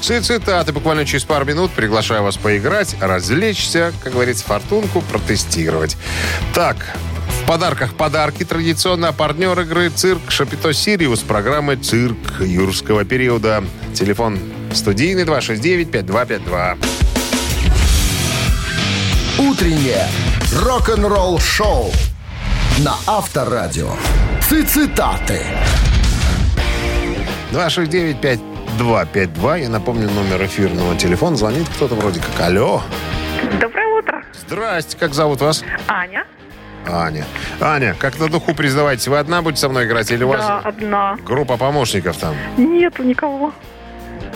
Ци- 0.00 0.20
Цитаты 0.20 0.72
буквально 0.72 1.06
через 1.06 1.24
пару 1.24 1.44
минут. 1.44 1.70
Приглашаю 1.70 2.24
вас 2.24 2.36
поиграть, 2.36 2.96
развлечься, 3.00 3.92
как 4.02 4.14
говорится, 4.14 4.44
фортунку 4.44 5.00
протестировать. 5.00 5.96
Так, 6.54 6.96
в 7.44 7.46
подарках 7.46 7.94
подарки 7.94 8.42
традиционно. 8.42 9.08
А 9.08 9.12
партнер 9.12 9.58
игры 9.60 9.90
«Цирк 9.90 10.30
Шапито 10.30 10.72
Сириус» 10.72 11.20
программы 11.20 11.76
«Цирк 11.76 12.40
юрского 12.40 13.04
периода». 13.04 13.62
Телефон 13.92 14.38
студийный 14.72 15.24
269-5252. 15.24 16.78
Утреннее 19.38 20.08
рок-н-ролл 20.62 21.38
шоу 21.38 21.92
на 22.78 22.94
Авторадио. 23.06 23.90
Цитаты. 24.40 25.42
269-5252. 27.52 29.60
Я 29.60 29.68
напомню 29.68 30.08
номер 30.08 30.46
эфирного 30.46 30.96
телефона. 30.96 31.36
Звонит 31.36 31.68
кто-то 31.76 31.94
вроде 31.94 32.20
как. 32.20 32.40
Алло. 32.40 32.82
Доброе 33.60 33.98
утро. 33.98 34.24
Здрасте, 34.32 34.96
как 34.96 35.12
зовут 35.12 35.42
вас? 35.42 35.62
Аня. 35.88 36.24
Аня. 36.86 37.24
Аня, 37.60 37.94
как 37.98 38.18
на 38.18 38.28
духу 38.28 38.54
признавайтесь, 38.54 39.08
вы 39.08 39.18
одна 39.18 39.42
будете 39.42 39.60
со 39.62 39.68
мной 39.68 39.86
играть 39.86 40.10
или 40.10 40.24
у 40.24 40.28
вас 40.28 40.40
Да, 40.46 40.58
одна. 40.60 41.16
группа 41.24 41.56
помощников 41.56 42.16
там? 42.16 42.34
Нету 42.56 43.02
никого. 43.02 43.52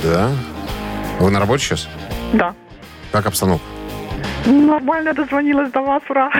Да. 0.03 0.31
Вы 1.19 1.31
на 1.31 1.41
работе 1.41 1.65
сейчас? 1.65 1.89
Да. 2.33 2.55
Как 3.13 3.27
обстановка? 3.27 3.65
Нормально 4.47 5.13
дозвонилась 5.15 5.71
до 5.73 5.81
вас, 5.83 6.03
ура. 6.09 6.31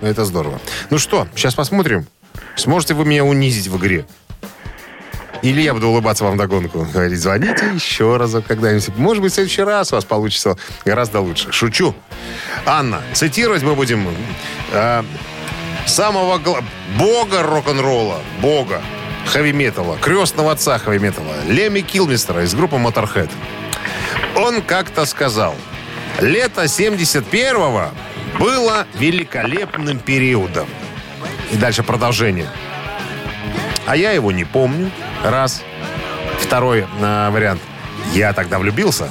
Ну, 0.00 0.08
Это 0.08 0.24
здорово. 0.24 0.58
Ну 0.90 0.98
что, 0.98 1.26
сейчас 1.34 1.54
посмотрим. 1.54 2.06
Сможете 2.56 2.94
вы 2.94 3.04
меня 3.04 3.24
унизить 3.24 3.68
в 3.68 3.76
игре? 3.78 4.06
Или 5.42 5.60
я 5.60 5.72
буду 5.74 5.88
улыбаться 5.88 6.24
вам 6.24 6.36
догонку. 6.36 6.86
Говорить, 6.92 7.18
звоните 7.20 7.70
еще 7.74 8.16
разок 8.16 8.46
когда-нибудь. 8.46 8.88
Может 8.96 9.22
быть, 9.22 9.32
в 9.32 9.34
следующий 9.34 9.62
раз 9.62 9.92
у 9.92 9.96
вас 9.96 10.04
получится 10.04 10.56
гораздо 10.84 11.20
лучше. 11.20 11.52
Шучу. 11.52 11.94
Анна, 12.66 13.00
цитировать 13.12 13.62
мы 13.62 13.74
будем 13.76 14.08
э, 14.72 15.02
самого 15.88 16.38
гла- 16.38 16.62
бога 16.98 17.42
рок-н-ролла, 17.42 18.20
бога 18.40 18.80
хэви-металла, 19.26 19.96
крестного 20.00 20.52
отца 20.52 20.78
хэви-металла, 20.78 21.44
Леми 21.48 21.80
Килмистера 21.80 22.42
из 22.44 22.54
группы 22.54 22.76
Motorhead. 22.76 23.30
Он 24.36 24.62
как-то 24.62 25.04
сказал, 25.06 25.54
лето 26.20 26.64
71-го 26.64 27.90
было 28.38 28.86
великолепным 28.94 29.98
периодом. 29.98 30.68
И 31.52 31.56
дальше 31.56 31.82
продолжение. 31.82 32.48
А 33.86 33.96
я 33.96 34.12
его 34.12 34.30
не 34.32 34.44
помню. 34.44 34.90
Раз. 35.24 35.62
Второй 36.40 36.80
э, 37.00 37.30
вариант. 37.30 37.60
Я 38.12 38.32
тогда 38.34 38.58
влюбился. 38.58 39.08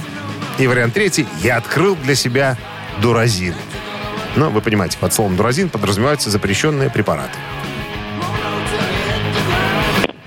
И 0.60 0.68
вариант 0.68 0.94
третий. 0.94 1.26
Я 1.42 1.58
открыл 1.58 1.96
для 1.96 2.16
себя 2.16 2.58
дуразин. 3.02 3.56
Ну, 4.36 4.50
вы 4.50 4.62
понимаете, 4.62 4.98
под 5.00 5.14
словом 5.14 5.36
дуразин 5.36 5.70
подразумеваются 5.70 6.30
запрещенные 6.30 6.90
препараты. 6.90 7.38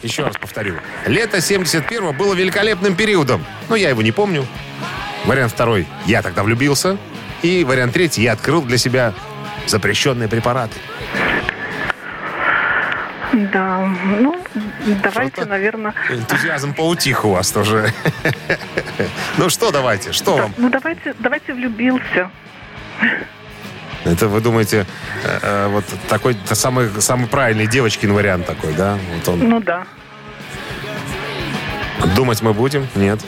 Еще 0.03 0.25
раз 0.25 0.35
повторю. 0.41 0.77
Лето 1.07 1.39
71-го 1.39 2.13
было 2.13 2.35
великолепным 2.35 2.97
периодом. 2.97 3.45
Но 3.69 3.77
я 3.77 3.91
его 3.91 4.03
не 4.03 4.13
помню. 4.13 4.47
Вариант 5.27 5.53
второй. 5.53 5.87
Я 6.07 6.23
тогда 6.23 6.43
влюбился. 6.43 6.97
И 7.43 7.65
вариант 7.65 7.93
третий. 7.93 8.23
Я 8.23 8.33
открыл 8.33 8.63
для 8.63 8.79
себя 8.79 9.13
запрещенные 9.67 10.29
препараты. 10.29 10.75
Да, 13.33 13.79
ну, 14.19 14.37
давайте, 15.03 15.33
Что-то- 15.33 15.49
наверное... 15.49 15.95
Энтузиазм 16.11 16.75
поутих 16.75 17.25
у 17.25 17.31
вас 17.31 17.51
тоже. 17.53 17.93
Ну 19.39 19.49
что 19.49 19.71
давайте, 19.71 20.13
что 20.13 20.37
вам? 20.37 20.55
Ну, 20.59 20.69
давайте, 20.69 21.15
давайте 21.19 21.55
влюбился. 21.55 22.31
Это 24.05 24.29
вы 24.29 24.41
думаете, 24.41 24.87
э, 25.25 25.39
э, 25.43 25.67
вот 25.69 25.85
такой 26.09 26.37
самый, 26.47 26.89
самый 27.01 27.27
правильный 27.29 27.67
девочкин 27.67 28.13
вариант 28.13 28.47
такой, 28.47 28.73
да? 28.73 28.99
Вот 29.15 29.29
он. 29.29 29.49
Ну 29.49 29.61
да. 29.61 29.87
Думать 32.17 32.41
мы 32.41 32.55
будем? 32.55 32.89
Нет. 32.95 33.21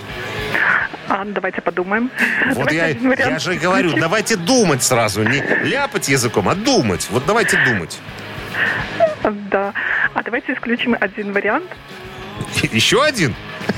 А, 1.09 1.25
давайте 1.27 1.61
подумаем. 1.61 2.11
Вот 2.55 2.69
Давайте 2.69 2.99
я, 3.03 3.31
я 3.31 3.39
же 3.39 3.55
говорю, 3.57 3.93
давайте 3.99 4.37
думать 4.37 4.83
сразу. 4.83 5.23
Не 5.23 5.43
ляпать 5.65 6.09
языком, 6.09 6.49
а 6.49 6.55
думать. 6.55 7.07
Вот 7.11 7.25
давайте 7.27 7.59
думать. 7.67 7.99
Да. 9.51 9.75
А 10.15 10.23
давайте 10.23 10.55
исключим 10.55 10.97
один 10.99 11.33
вариант. 11.33 11.71
Еще 12.73 13.03
один? 13.03 13.35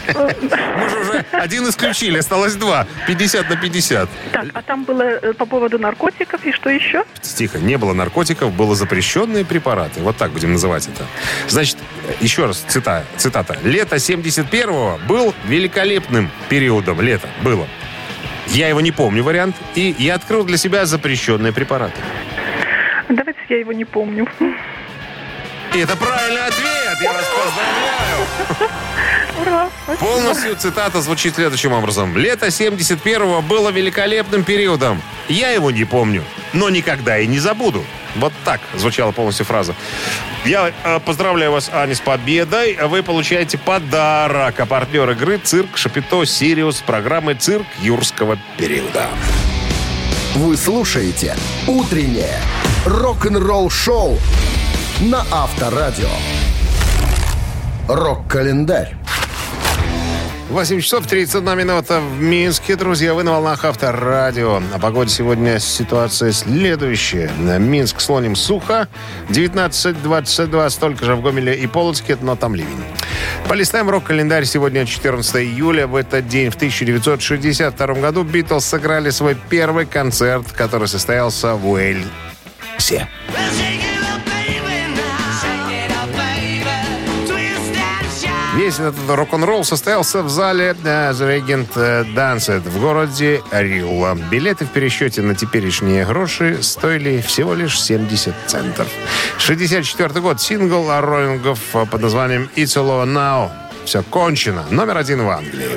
Мы 0.07 0.88
же 0.88 0.99
уже 1.01 1.25
один 1.33 1.68
исключили, 1.68 2.18
осталось 2.18 2.55
два. 2.57 2.87
50 3.07 3.49
на 3.49 3.57
50. 3.57 4.09
Так, 4.33 4.47
а 4.53 4.62
там 4.62 4.85
было 4.85 5.03
э, 5.03 5.33
по 5.33 5.47
поводу 5.47 5.79
наркотиков 5.79 6.44
и 6.44 6.53
что 6.53 6.70
еще? 6.70 7.05
Тихо, 7.20 7.59
не 7.59 7.79
было 7.79 7.92
наркотиков, 7.92 8.53
было 8.53 8.75
запрещенные 8.75 9.44
препараты. 9.44 10.01
Вот 10.01 10.16
так 10.16 10.31
будем 10.31 10.53
называть 10.53 10.88
это. 10.88 11.07
Значит, 11.49 11.79
еще 12.20 12.47
раз 12.47 12.64
цита, 12.68 13.05
цитата. 13.16 13.57
Лето 13.64 13.97
71-го 13.97 14.99
был 15.09 15.35
великолепным 15.47 16.31
периодом. 16.49 17.01
Лето 17.01 17.29
было. 17.42 17.66
Я 18.49 18.68
его 18.68 18.81
не 18.81 18.92
помню 18.92 19.23
вариант. 19.23 19.57
И 19.75 19.94
я 19.99 20.14
открыл 20.16 20.44
для 20.44 20.57
себя 20.57 20.87
запрещенные 20.87 21.53
препараты. 21.53 22.01
Давайте 23.09 23.40
я 23.49 23.59
его 23.59 23.73
не 23.73 23.85
помню. 23.85 24.29
И 25.75 25.79
это 25.79 25.97
правильный 25.97 26.47
ответ! 26.47 26.73
Я 27.00 27.12
вас 27.12 27.26
поздравляю! 27.26 28.70
Ура! 29.40 29.70
Полностью 29.98 30.57
цитата 30.57 31.00
звучит 31.00 31.35
следующим 31.35 31.72
образом. 31.72 32.16
Лето 32.16 32.46
71-го 32.46 33.42
было 33.42 33.70
великолепным 33.70 34.44
периодом. 34.44 35.02
Я 35.28 35.50
его 35.50 35.70
не 35.70 35.85
помню, 35.85 36.24
но 36.52 36.70
никогда 36.70 37.18
и 37.18 37.26
не 37.26 37.38
забуду. 37.38 37.85
Вот 38.16 38.33
так 38.44 38.61
звучала 38.74 39.12
полностью 39.12 39.44
фраза. 39.44 39.74
Я 40.44 40.72
э, 40.85 41.00
поздравляю 41.00 41.52
вас, 41.52 41.68
Аня, 41.72 41.94
с 41.94 42.00
победой. 42.00 42.76
Вы 42.87 43.02
получаете 43.02 43.59
подарок. 43.59 44.61
А 44.61 44.66
партнер 44.66 45.11
игры 45.11 45.38
«Цирк 45.38 45.76
Шапито 45.76 46.24
Сириус» 46.24 46.76
программы 46.83 47.35
«Цирк 47.35 47.66
юрского 47.80 48.38
периода». 48.57 49.09
Вы 50.35 50.57
слушаете 50.57 51.37
«Утреннее 51.66 52.40
рок-н-ролл-шоу» 52.87 54.18
на 55.00 55.24
Авторадио. 55.30 56.09
Рок-календарь. 57.88 58.97
8 60.49 60.81
часов 60.81 61.07
31 61.07 61.59
минута 61.59 62.01
в 62.01 62.20
Минске. 62.20 62.77
Друзья, 62.77 63.12
вы 63.12 63.25
на 63.25 63.33
волнах 63.33 63.64
Авторадио. 63.64 64.61
На 64.61 64.79
погоде 64.79 65.11
сегодня 65.11 65.59
ситуация 65.59 66.33
следующая. 66.33 67.31
Минск 67.59 68.01
слоним 68.01 68.37
сухо. 68.37 68.88
19-22, 69.29 70.70
столько 70.70 71.05
же 71.05 71.14
в 71.14 71.23
Гомеле 71.23 71.55
и 71.57 71.66
Полоцке, 71.66 72.16
но 72.20 72.37
там 72.37 72.55
ливень. 72.55 72.85
Полистаем 73.49 73.90
рок-календарь. 73.90 74.47
Сегодня 74.47 74.87
14 74.87 75.37
июля. 75.37 75.87
В 75.87 75.97
этот 75.97 76.27
день, 76.27 76.51
в 76.51 76.57
1962 76.57 77.87
году, 77.94 78.23
Битлз 78.23 78.64
сыграли 78.64 79.11
свой 79.11 79.37
первый 79.51 79.85
концерт, 79.85 80.53
который 80.53 80.88
состоялся 80.88 81.55
в 81.55 81.68
Уэльсе. 81.68 83.09
Весь 88.74 88.80
этот 88.80 89.08
рок-н-ролл 89.08 89.62
состоялся 89.62 90.22
в 90.22 90.28
зале 90.28 90.74
э, 90.84 91.12
The 91.12 91.38
Regent 91.38 91.68
э, 91.76 92.04
Dancet 92.12 92.68
в 92.68 92.80
городе 92.80 93.40
Риула. 93.52 94.16
Билеты 94.30 94.64
в 94.64 94.70
пересчете 94.70 95.22
на 95.22 95.37
теперешние 95.37 96.04
гроши 96.04 96.60
стоили 96.60 97.20
всего 97.20 97.54
лишь 97.54 97.80
70 97.80 98.34
центов. 98.46 98.88
64 99.38 100.20
год. 100.20 100.40
Сингл 100.40 100.90
роллингов 100.90 101.60
под 101.72 102.00
названием 102.00 102.50
«It's 102.56 102.74
all 102.76 103.06
now». 103.06 103.50
Все 103.84 104.02
кончено. 104.02 104.64
Номер 104.70 104.98
один 104.98 105.22
в 105.22 105.30
Англии. 105.30 105.68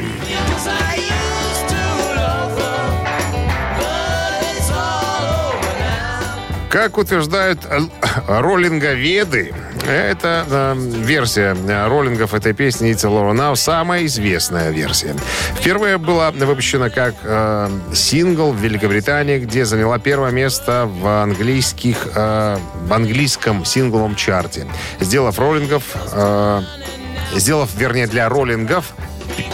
Как 6.72 6.98
утверждают 6.98 7.60
э, 7.66 7.80
роллинговеды, 8.28 9.54
это 9.92 10.46
э, 10.50 10.76
версия 10.78 11.56
э, 11.56 11.88
роллингов 11.88 12.34
этой 12.34 12.54
песни 12.54 12.92
«It's 12.92 13.04
all 13.04 13.22
over 13.22 13.36
now» 13.36 13.56
самая 13.56 14.06
известная 14.06 14.72
версия. 14.72 15.16
Впервые 15.56 15.98
была 15.98 16.32
выпущена 16.32 16.90
как 16.90 17.16
э, 17.24 17.70
сингл 17.94 18.52
в 18.52 18.58
Великобритании, 18.58 19.40
где 19.40 19.66
заняла 19.66 20.00
первое 20.00 20.32
место 20.32 20.86
в, 20.86 21.24
английских, 21.24 22.08
э, 22.16 22.58
в 22.86 22.94
английском 22.94 23.66
сингловом 23.66 24.16
чарте, 24.16 24.68
сделав 25.00 25.40
роллингов... 25.40 25.84
Э, 26.14 26.62
сделав, 27.36 27.70
вернее, 27.76 28.08
для 28.08 28.30
роллингов 28.30 28.94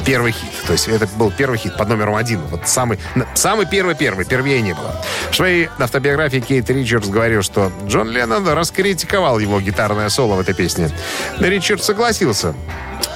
первый 0.05 0.31
хит. 0.31 0.51
То 0.65 0.73
есть 0.73 0.87
это 0.87 1.07
был 1.17 1.31
первый 1.31 1.57
хит 1.57 1.77
под 1.77 1.89
номером 1.89 2.15
один. 2.15 2.41
Вот 2.51 2.67
самый, 2.67 2.99
самый 3.33 3.65
первый-первый. 3.65 4.25
Первее 4.25 4.61
не 4.61 4.73
было. 4.73 4.95
В 5.31 5.35
своей 5.35 5.69
автобиографии 5.79 6.39
Кейт 6.39 6.69
Ричардс 6.69 7.07
говорил, 7.07 7.41
что 7.41 7.71
Джон 7.87 8.09
Леннон 8.09 8.47
раскритиковал 8.47 9.39
его 9.39 9.59
гитарное 9.59 10.09
соло 10.09 10.35
в 10.35 10.39
этой 10.39 10.53
песне. 10.53 10.89
Ричард 11.39 11.83
согласился 11.83 12.53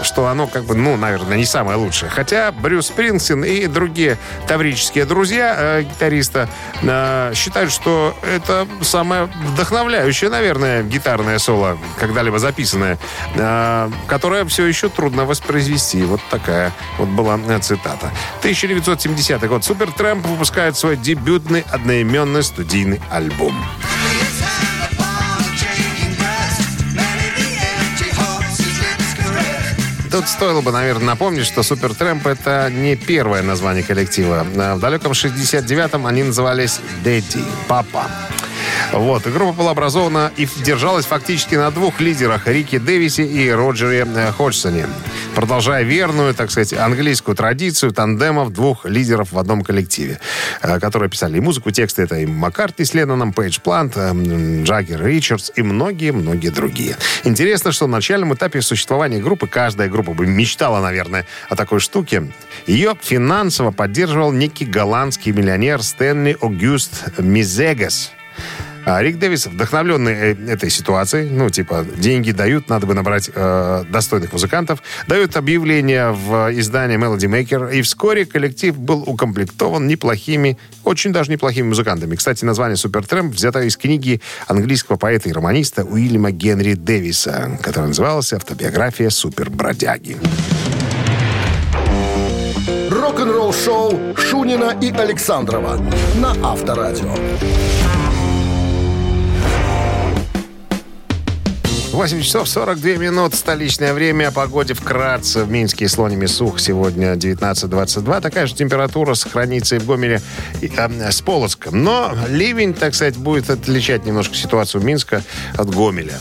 что 0.02 0.28
оно, 0.28 0.48
как 0.48 0.66
бы, 0.66 0.76
ну, 0.76 0.96
наверное, 0.98 1.38
не 1.38 1.46
самое 1.46 1.78
лучшее. 1.78 2.10
Хотя 2.10 2.52
Брюс 2.52 2.88
Спрингстин 2.88 3.44
и 3.44 3.68
другие 3.68 4.18
таврические 4.48 5.06
друзья 5.06 5.56
э, 5.58 5.84
гитариста 5.84 6.50
э, 6.82 7.34
считают, 7.36 7.72
что 7.72 8.16
это 8.24 8.68
самое 8.82 9.30
вдохновляющее, 9.54 10.30
наверное, 10.30 10.84
гитарное 10.84 11.40
соло, 11.40 11.78
когда-либо 12.00 12.40
записанное, 12.40 12.98
э, 13.36 13.90
которое 14.08 14.46
все 14.46 14.66
еще 14.66 14.90
трудно 14.90 15.26
воспроизвести. 15.26 16.04
Вот 16.04 16.22
такая 16.30 16.72
вот 16.98 17.10
была 17.10 17.40
э, 17.48 17.60
цитата. 17.60 18.12
1970 18.40 19.48
год. 19.48 19.64
Супер 19.64 19.92
Трэмп 19.92 20.26
выпускает 20.26 20.78
свой 20.78 20.98
дебютный 20.98 21.66
одноименный 21.72 22.44
студийный 22.44 23.02
альбом. 23.10 23.56
Тут 30.18 30.30
стоило 30.30 30.62
бы, 30.62 30.72
наверное, 30.72 31.06
напомнить, 31.06 31.46
что 31.46 31.62
Супер 31.62 31.94
Трэмп 31.94 32.26
это 32.26 32.72
не 32.72 32.96
первое 32.96 33.44
название 33.44 33.84
коллектива. 33.84 34.48
В 34.52 34.80
далеком 34.80 35.12
69-м 35.12 36.08
они 36.08 36.24
назывались 36.24 36.80
Дэдди, 37.04 37.44
Папа. 37.68 38.08
Вот. 38.94 39.28
И 39.28 39.30
группа 39.30 39.54
была 39.54 39.72
образована 39.72 40.32
и 40.36 40.48
держалась 40.64 41.06
фактически 41.06 41.54
на 41.54 41.70
двух 41.70 42.00
лидерах 42.00 42.48
Рике 42.48 42.80
Дэвисе 42.80 43.26
и 43.26 43.52
Роджере 43.52 44.08
э, 44.08 44.32
Ходжсоне. 44.32 44.88
Продолжая 45.38 45.84
верную, 45.84 46.34
так 46.34 46.50
сказать, 46.50 46.74
английскую 46.74 47.36
традицию 47.36 47.92
тандемов 47.92 48.52
двух 48.52 48.86
лидеров 48.86 49.34
в 49.34 49.38
одном 49.38 49.62
коллективе, 49.62 50.20
э, 50.64 50.80
которые 50.80 51.12
писали 51.12 51.38
и 51.38 51.40
музыку, 51.40 51.70
тексты. 51.70 52.02
Это 52.02 52.16
и 52.16 52.26
Маккартни 52.26 52.84
с 52.84 52.96
Ленноном, 52.96 53.34
Пейдж 53.34 53.60
Плант, 53.64 53.94
э, 53.98 54.14
Джаггер 54.64 55.06
Ричардс 55.06 55.52
и 55.56 55.62
многие-многие 55.62 56.50
другие. 56.50 56.98
Интересно, 57.24 57.72
что 57.72 57.86
на 57.86 57.98
начальном 57.98 58.34
этапе 58.34 58.64
существования 58.64 59.20
группы 59.20 59.46
каждая 59.46 59.90
группа 59.90 60.14
бы 60.14 60.26
мечтала, 60.26 60.82
наверное, 60.82 61.28
о 61.50 61.56
такой 61.56 61.82
штуке. 61.82 62.32
Ее 62.66 62.96
финансово 63.00 63.70
поддерживал 63.70 64.32
некий 64.32 64.66
голландский 64.66 65.34
миллионер 65.34 65.84
Стэнли 65.84 66.36
Огюст 66.42 67.16
Мизегас. 67.20 68.12
А 68.90 69.04
Рик 69.04 69.20
Дэвис, 69.20 69.48
вдохновленный 69.48 70.14
э, 70.14 70.54
этой 70.54 70.70
ситуацией, 70.70 71.30
ну, 71.30 71.50
типа, 71.50 71.86
деньги 71.98 72.32
дают, 72.32 72.70
надо 72.70 72.88
бы 72.88 72.94
набрать 72.94 73.30
э, 73.36 73.84
достойных 73.90 74.32
музыкантов, 74.32 74.82
дают 75.10 75.36
объявление 75.36 76.14
в 76.14 76.58
издании 76.58 76.98
Melody 76.98 77.28
Maker, 77.30 77.76
и 77.76 77.82
вскоре 77.82 78.26
коллектив 78.26 78.78
был 78.78 79.04
укомплектован 79.06 79.88
неплохими, 79.88 80.58
очень 80.86 81.12
даже 81.12 81.30
неплохими 81.32 81.68
музыкантами. 81.68 82.16
Кстати, 82.16 82.46
название 82.46 82.78
Супертрэмп 82.78 83.36
взято 83.36 83.62
из 83.62 83.76
книги 83.76 84.22
английского 84.48 84.96
поэта 84.96 85.28
и 85.28 85.34
романиста 85.34 85.84
Уильяма 85.84 86.32
Генри 86.32 86.76
Дэвиса, 86.76 87.60
которая 87.62 87.90
называлась 87.90 88.32
«Автобиография 88.32 89.10
супербродяги». 89.10 90.16
Рок-н-ролл 92.90 93.52
шоу 93.52 94.16
Шунина 94.16 94.78
и 94.82 94.92
Александрова 94.92 95.78
на 96.22 96.32
Авторадио. 96.42 97.14
8 101.98 102.22
часов 102.22 102.48
42 102.48 102.98
минут. 102.98 103.34
Столичное 103.34 103.92
время. 103.92 104.28
О 104.28 104.32
погоде 104.32 104.76
вкратце. 104.76 105.44
В 105.44 105.50
Минске 105.50 105.86
и 105.86 105.88
Слониме 105.88 106.28
сух. 106.28 106.60
Сегодня 106.60 107.14
19-22. 107.14 108.22
Такая 108.22 108.46
же 108.46 108.54
температура 108.54 109.16
сохранится 109.16 109.78
и 109.78 109.80
в 109.80 109.88
Гомеле 109.88 110.22
и, 110.62 110.68
э, 110.68 111.12
с 111.12 111.22
Полоцком. 111.22 111.84
Но 111.84 112.16
ливень, 112.30 112.76
так 112.76 112.94
сказать, 112.94 113.18
будет 113.18 113.50
отличать 113.50 114.06
немножко 114.06 114.36
ситуацию 114.36 114.84
Минска 114.84 115.24
от 115.56 115.74
Гомеля. 115.74 116.14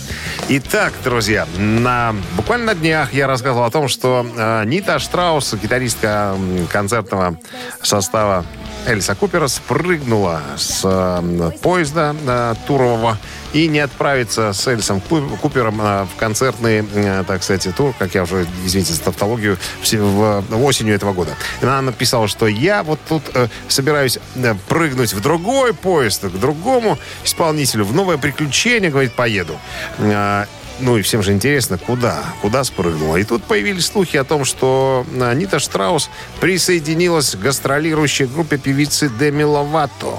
Итак, 0.49 0.95
друзья, 1.05 1.47
на, 1.59 2.17
буквально 2.39 2.73
на 2.73 2.75
днях 2.75 3.13
я 3.13 3.27
рассказывал 3.27 3.65
о 3.65 3.71
том, 3.71 3.89
что 3.89 4.27
э, 4.35 4.65
Нита 4.65 4.99
Штраус, 4.99 5.53
гитаристка 5.63 6.39
концертного 6.73 7.39
состава 7.83 8.47
Эльса 8.87 9.17
Купера 9.17 9.49
спрыгнула 9.49 10.41
с 10.57 10.83
э, 10.85 11.51
поезда 11.61 12.15
э, 12.27 12.55
турового 12.67 13.19
и 13.53 13.67
не 13.67 13.81
отправиться 13.81 14.53
с 14.53 14.67
Эльсом 14.69 15.01
Купером 15.01 15.81
э, 15.81 16.05
в 16.05 16.17
концертный, 16.17 16.87
э, 16.95 17.25
так 17.27 17.43
сказать, 17.43 17.69
тур, 17.75 17.95
как 17.99 18.15
я 18.15 18.23
уже, 18.23 18.47
извините 18.65 18.93
за 18.93 19.03
тавтологию, 19.03 19.59
в, 19.83 19.93
в, 19.93 20.45
в 20.49 20.65
осенью 20.65 20.95
этого 20.95 21.13
года. 21.13 21.33
Она 21.63 21.83
написала, 21.83 22.29
что 22.29 22.47
я 22.47 22.85
вот 22.85 23.01
тут 23.09 23.25
э, 23.35 23.49
собираюсь 23.67 24.21
э, 24.37 24.55
прыгнуть 24.69 25.15
в 25.15 25.21
другой 25.21 25.75
поезд, 25.75 26.25
к 26.25 26.39
другому 26.39 26.97
исполнителю, 27.25 27.85
в 27.85 27.93
новое 27.93 28.19
приключение, 28.19 28.91
говорит, 28.91 29.15
поеду. 29.15 29.59
Э, 29.99 30.47
ну 30.81 30.99
и 30.99 31.03
всем 31.03 31.23
же 31.23 31.33
интересно, 31.33 31.79
куда? 31.79 32.23
Куда 32.43 32.63
спрыгнула? 32.65 33.17
И 33.17 33.25
тут 33.25 33.45
появились 33.45 33.87
слухи 33.87 34.17
о 34.17 34.25
том, 34.25 34.45
что 34.45 35.07
Анита 35.21 35.59
Штраус 35.59 36.11
присоединилась 36.41 37.35
к 37.35 37.39
гастролирующей 37.39 38.27
группе 38.27 38.59
певицы 38.59 39.09
Деми 39.09 39.43
Ловато. 39.43 40.19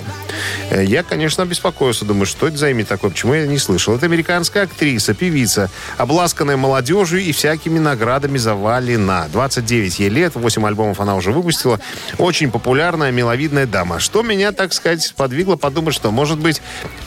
Э, 0.69 0.83
я, 0.83 1.03
конечно, 1.03 1.43
обеспокоился. 1.43 2.05
Думаю, 2.05 2.25
что 2.25 2.47
это 2.47 2.57
за 2.57 2.69
имя 2.71 2.85
такое? 2.85 3.11
Почему 3.11 3.35
я 3.35 3.45
не 3.45 3.59
слышал? 3.59 3.95
Это 3.95 4.07
американская 4.07 4.63
актриса, 4.63 5.13
певица, 5.13 5.69
обласканная 5.97 6.57
молодежью 6.57 7.21
и 7.21 7.31
всякими 7.31 7.77
наградами 7.77 8.37
завалена. 8.37 9.27
29 9.31 9.99
ей 9.99 10.09
лет, 10.09 10.35
8 10.35 10.65
альбомов 10.65 10.99
она 10.99 11.15
уже 11.15 11.31
выпустила. 11.31 11.79
Очень 12.17 12.51
популярная, 12.51 13.11
миловидная 13.11 13.67
дама. 13.67 13.99
Что 13.99 14.23
меня, 14.23 14.51
так 14.51 14.73
сказать, 14.73 15.13
подвигло 15.15 15.55
подумать, 15.55 15.93
что, 15.93 16.11
может 16.11 16.39
быть... 16.39 16.61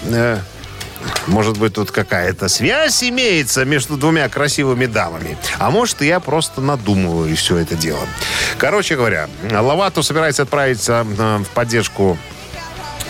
Э, 0.04 0.38
может 1.26 1.58
быть, 1.58 1.74
тут 1.74 1.90
какая-то 1.90 2.48
связь 2.48 3.02
имеется 3.04 3.64
между 3.64 3.96
двумя 3.96 4.28
красивыми 4.28 4.86
дамами. 4.86 5.36
А 5.58 5.70
может, 5.70 6.00
я 6.02 6.20
просто 6.20 6.60
надумываю 6.60 7.36
все 7.36 7.58
это 7.58 7.74
дело. 7.74 8.00
Короче 8.58 8.96
говоря, 8.96 9.28
Лавату 9.50 10.02
собирается 10.02 10.42
отправиться 10.42 11.06
э, 11.06 11.38
в 11.38 11.48
поддержку 11.50 12.18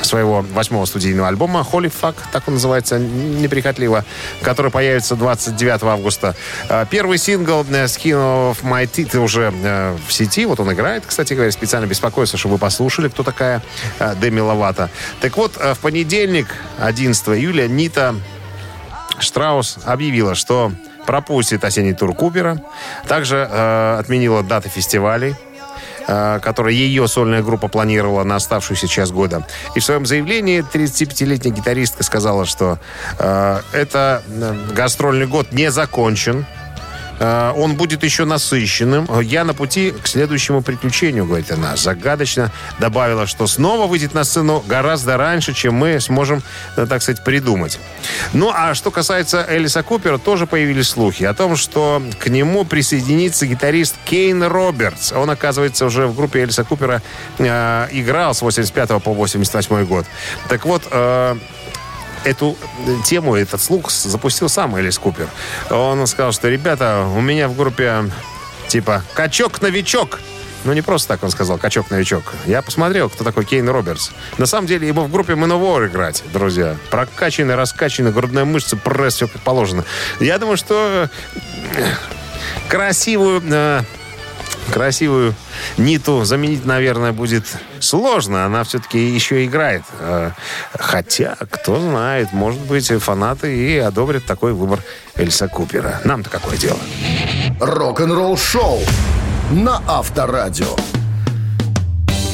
своего 0.03 0.43
восьмого 0.53 0.85
студийного 0.85 1.29
альбома 1.29 1.67
«Holy 1.71 1.93
Fuck», 1.93 2.17
так 2.33 2.45
он 2.47 2.55
называется, 2.55 2.99
неприхотливо, 2.99 4.05
который 4.43 4.71
появится 4.71 5.17
29 5.17 5.83
августа. 5.85 6.35
А, 6.69 6.85
первый 6.87 7.19
сингл 7.19 7.63
«Skin 7.63 8.55
of 8.55 8.63
My 8.63 8.85
Teeth» 8.91 9.17
уже 9.19 9.53
э, 9.63 9.97
в 10.07 10.13
сети, 10.13 10.47
вот 10.47 10.61
он 10.61 10.73
играет, 10.73 11.05
кстати 11.07 11.35
говоря, 11.35 11.51
специально 11.53 11.87
беспокоится, 11.87 12.37
чтобы 12.37 12.55
вы 12.55 12.59
послушали, 12.59 13.09
кто 13.09 13.23
такая 13.23 13.63
э, 13.99 14.15
Деми 14.21 14.41
Ловато. 14.41 14.91
Так 15.21 15.37
вот, 15.37 15.57
э, 15.59 15.75
в 15.75 15.79
понедельник, 15.79 16.47
11 16.79 17.29
июля, 17.29 17.69
Нита 17.69 18.15
Штраус 19.19 19.79
объявила, 19.85 20.35
что 20.35 20.73
пропустит 21.07 21.65
осенний 21.65 21.93
тур 21.93 22.15
Купера. 22.15 22.63
Также 23.09 23.49
э, 23.51 23.97
отменила 23.99 24.43
даты 24.43 24.69
фестивалей 24.69 25.35
э, 26.11 26.41
которые 26.43 26.77
ее 26.77 27.07
сольная 27.09 27.43
группа 27.43 27.69
планировала 27.69 28.25
на 28.25 28.37
оставшуюся 28.37 28.89
час 28.89 29.13
года. 29.13 29.47
И 29.75 29.81
в 29.81 29.85
своем 29.85 30.05
заявлении 30.05 30.63
35-летняя 30.63 31.55
гитаристка 31.55 32.03
сказала, 32.03 32.45
что 32.45 32.79
э, 33.19 33.61
это 33.73 34.23
э, 34.29 34.55
гастрольный 34.75 35.27
год 35.27 35.53
не 35.53 35.71
закончен. 35.71 36.45
Э, 37.21 37.53
Он 37.55 37.77
будет 37.77 38.03
еще 38.03 38.25
насыщенным. 38.25 39.07
Я 39.21 39.45
на 39.45 39.55
пути 39.55 39.93
к 39.93 40.09
следующему 40.09 40.63
приключению, 40.63 41.27
говорит 41.27 41.53
она. 41.53 41.77
Загадочно 41.77 42.51
добавила, 42.81 43.27
что 43.27 43.47
снова 43.47 43.87
выйдет 43.87 44.15
на 44.15 44.25
сцену 44.25 44.65
гораздо 44.67 45.17
раньше, 45.17 45.53
чем 45.53 45.75
мы 45.75 46.01
сможем, 46.01 46.43
э, 46.77 46.87
так 46.87 47.03
сказать, 47.03 47.23
придумать. 47.23 47.79
Ну, 48.33 48.51
а 48.53 48.75
что 48.75 48.91
касается 48.91 49.47
Элиса 49.49 49.83
Купера, 49.83 50.19
тоже 50.19 50.47
появились 50.47 50.89
слухи 50.89 51.25
о 51.25 51.35
том, 51.35 51.57
что 51.57 52.03
к 52.19 52.29
нему 52.29 52.65
присоединится 52.65 53.47
гитарист 53.47 53.97
Кейн 54.05 54.43
Робертс. 54.43 55.13
Он, 55.13 55.31
оказывается, 55.31 55.85
уже 55.85 56.07
в 56.07 56.17
группе 56.17 56.43
Элиса 56.43 56.65
Купера 56.65 57.03
э, 57.39 57.89
играл 57.93 58.35
с 58.35 58.43
85 58.43 59.03
по 59.03 59.13
88 59.13 59.85
год. 59.85 60.07
Так 60.49 60.65
вот, 60.65 60.89
э, 60.91 61.37
эту 62.25 62.57
тему, 63.05 63.37
этот 63.37 63.61
слух 63.61 63.91
запустил 63.91 64.49
сам 64.49 64.77
Элис 64.77 64.99
Купер. 64.99 65.29
Он 65.71 66.07
сказал, 66.07 66.33
что, 66.33 66.49
ребята, 66.49 67.07
у 67.15 67.21
меня 67.21 67.49
в 67.49 67.57
группе 67.57 68.05
типа 68.69 69.03
качок-новичок. 69.15 70.21
Ну, 70.65 70.75
не 70.75 70.83
просто 70.83 71.09
так 71.09 71.23
он 71.23 71.31
сказал, 71.31 71.57
качок-новичок. 71.59 72.23
Я 72.45 72.61
посмотрел, 72.61 73.09
кто 73.09 73.25
такой 73.25 73.47
Кейн 73.47 73.69
Робертс. 73.69 74.11
На 74.37 74.45
самом 74.45 74.67
деле, 74.67 74.87
ему 74.87 75.03
в 75.05 75.11
группе 75.11 75.33
Manowar 75.33 75.87
играть, 75.87 76.23
друзья. 76.33 76.77
Прокачанный, 76.91 77.55
раскачанный, 77.55 78.13
грудная 78.13 78.45
мышца, 78.45 78.77
пресс, 78.77 79.15
все 79.15 79.27
как 79.27 79.41
положено. 79.41 79.85
Я 80.21 80.39
думаю, 80.39 80.59
что 80.59 81.09
э, 81.77 81.87
красивую 82.69 83.43
э, 83.51 83.83
красивую 84.73 85.35
Ниту 85.77 86.25
заменить, 86.25 86.65
наверное, 86.65 87.13
будет 87.13 87.45
сложно. 87.81 88.45
Она 88.45 88.65
все-таки 88.65 88.99
еще 88.99 89.45
играет. 89.45 89.83
Э, 89.99 90.31
Хотя, 90.79 91.37
кто 91.51 91.81
знает, 91.81 92.33
может 92.33 92.61
быть, 92.61 92.89
фанаты 92.89 93.57
и 93.57 93.79
одобрят 93.79 94.25
такой 94.25 94.53
выбор 94.53 94.81
Эльса 95.15 95.49
Купера. 95.49 96.01
Нам-то 96.05 96.31
какое 96.31 96.57
дело? 96.57 96.79
Рок-н-ролл 97.61 98.37
шоу 98.37 98.81
на 99.51 99.83
Авторадио. 99.87 100.77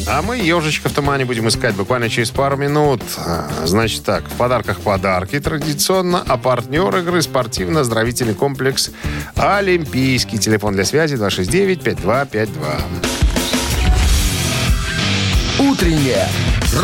А 0.08 0.22
мы 0.22 0.38
ежичка 0.38 0.88
в 0.88 0.92
тумане 0.92 1.24
будем 1.24 1.48
искать 1.48 1.74
буквально 1.74 2.08
через 2.08 2.30
пару 2.30 2.56
минут. 2.56 3.02
А, 3.18 3.48
Значит 3.64 4.04
так, 4.04 4.24
в 4.28 4.32
подарках 4.34 4.80
подарки 4.80 5.40
традиционно, 5.40 6.22
а 6.26 6.36
партнер 6.36 6.96
игры 6.96 7.20
спортивно-оздоровительный 7.22 8.34
комплекс 8.34 8.90
«Олимпийский». 9.34 10.38
Телефон 10.38 10.74
для 10.74 10.84
связи 10.84 11.16
269-5252. 11.16 12.48
Утреннее 15.58 16.28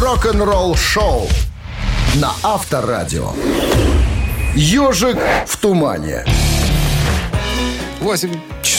рок-н-ролл 0.01 0.75
шоу 0.75 1.29
на 2.17 2.33
Авторадио. 2.43 3.33
Ежик 4.57 5.19
в 5.47 5.57
тумане. 5.59 6.25
8 8.01 8.31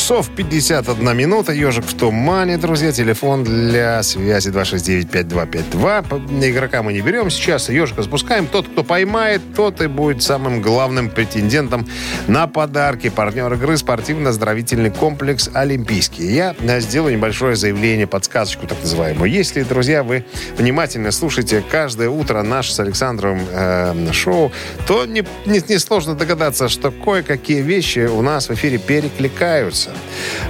часов 0.03 0.29
51 0.35 1.15
минута. 1.15 1.53
Ежик 1.53 1.85
в 1.85 1.93
тумане, 1.93 2.57
друзья. 2.57 2.91
Телефон 2.91 3.45
для 3.45 4.03
связи 4.03 4.49
269-5252. 4.49 6.03
По- 6.09 6.45
Игрока 6.45 6.83
мы 6.83 6.91
не 6.91 6.99
берем 6.99 7.29
сейчас. 7.29 7.69
Ежика 7.69 8.03
спускаем. 8.03 8.47
Тот, 8.47 8.67
кто 8.67 8.83
поймает, 8.83 9.41
тот 9.55 9.81
и 9.81 9.87
будет 9.87 10.21
самым 10.21 10.61
главным 10.61 11.09
претендентом 11.09 11.87
на 12.27 12.47
подарки. 12.47 13.07
Партнер 13.07 13.53
игры 13.53 13.77
спортивно-оздоровительный 13.77 14.91
комплекс 14.91 15.49
«Олимпийский». 15.53 16.33
Я 16.33 16.53
э, 16.59 16.81
сделаю 16.81 17.15
небольшое 17.15 17.55
заявление, 17.55 18.05
подсказочку 18.05 18.67
так 18.67 18.79
называемую. 18.81 19.31
Если, 19.31 19.63
друзья, 19.63 20.03
вы 20.03 20.25
внимательно 20.57 21.11
слушаете 21.11 21.63
каждое 21.71 22.09
утро 22.09 22.41
наше 22.41 22.73
с 22.73 22.79
Александром 22.81 23.39
э, 23.49 24.11
шоу, 24.11 24.51
то 24.85 25.05
не, 25.05 25.23
не, 25.45 25.61
не 25.65 26.15
догадаться, 26.15 26.67
что 26.67 26.91
кое-какие 26.91 27.61
вещи 27.61 27.99
у 27.99 28.21
нас 28.21 28.49
в 28.49 28.53
эфире 28.53 28.79
перекликаются. 28.79 29.92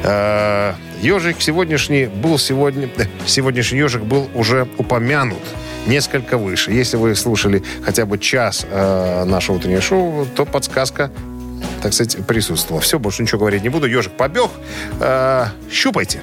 Э, 0.03 0.73
Ежик 1.01 1.41
сегодняшний 1.41 2.05
был 2.05 2.37
сегодня... 2.37 2.89
э, 2.97 3.05
Сегодняшний 3.25 3.79
ежик 3.79 4.03
был 4.03 4.29
уже 4.33 4.67
упомянут 4.77 5.41
несколько 5.85 6.37
выше. 6.37 6.71
Если 6.71 6.97
вы 6.97 7.13
слушали 7.15 7.61
хотя 7.83 8.05
бы 8.05 8.17
час 8.17 8.65
э, 8.69 9.23
наше 9.25 9.51
утреннее 9.51 9.81
шоу, 9.81 10.25
то 10.25 10.45
подсказка 10.45 11.11
так 11.81 11.93
сказать, 11.93 12.25
присутствовала. 12.25 12.81
Все, 12.81 12.97
больше 12.97 13.21
ничего 13.21 13.39
говорить 13.39 13.63
не 13.63 13.69
буду. 13.69 13.87
Ежик 13.87 14.13
побег. 14.13 14.49
Э, 15.01 15.47
щупайте. 15.69 16.21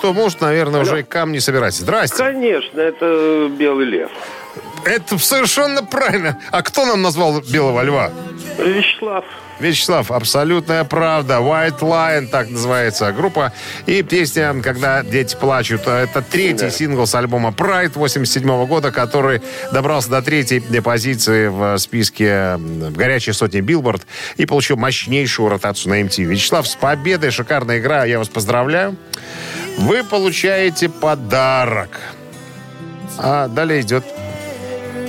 Что, 0.00 0.14
может, 0.14 0.40
наверное, 0.40 0.80
уже 0.80 1.00
и 1.00 1.02
камни 1.02 1.40
собирать. 1.40 1.74
Здрасте. 1.74 2.16
Конечно, 2.16 2.80
это 2.80 3.50
белый 3.50 3.84
лев. 3.84 4.10
Это 4.86 5.18
совершенно 5.18 5.84
правильно. 5.84 6.38
А 6.50 6.62
кто 6.62 6.86
нам 6.86 7.02
назвал 7.02 7.42
белого 7.42 7.82
льва? 7.82 8.10
Вячеслав. 8.58 9.26
Вячеслав, 9.58 10.10
абсолютная 10.10 10.84
правда. 10.84 11.34
White 11.34 11.80
Lion, 11.80 12.28
так 12.28 12.48
называется 12.48 13.12
группа. 13.12 13.52
И 13.84 14.02
песня 14.02 14.54
«Когда 14.62 15.02
дети 15.02 15.36
плачут». 15.36 15.86
Это 15.86 16.22
третий 16.22 16.70
сингл 16.70 17.06
с 17.06 17.14
альбома 17.14 17.50
Pride 17.50 17.92
87 17.94 18.66
года, 18.66 18.92
который 18.92 19.42
добрался 19.70 20.08
до 20.08 20.22
третьей 20.22 20.60
позиции 20.80 21.48
в 21.48 21.76
списке 21.76 22.56
в 22.56 22.96
горячей 22.96 23.32
сотни 23.32 23.60
Билборд 23.60 24.06
и 24.38 24.46
получил 24.46 24.78
мощнейшую 24.78 25.50
ротацию 25.50 25.90
на 25.90 26.00
MTV. 26.00 26.24
Вячеслав, 26.24 26.66
с 26.66 26.74
победой, 26.74 27.30
шикарная 27.30 27.80
игра, 27.80 28.06
я 28.06 28.18
вас 28.18 28.30
поздравляю. 28.30 28.96
Вы 29.78 30.04
получаете 30.04 30.88
подарок. 30.88 32.00
А 33.18 33.48
далее 33.48 33.80
идет 33.80 34.04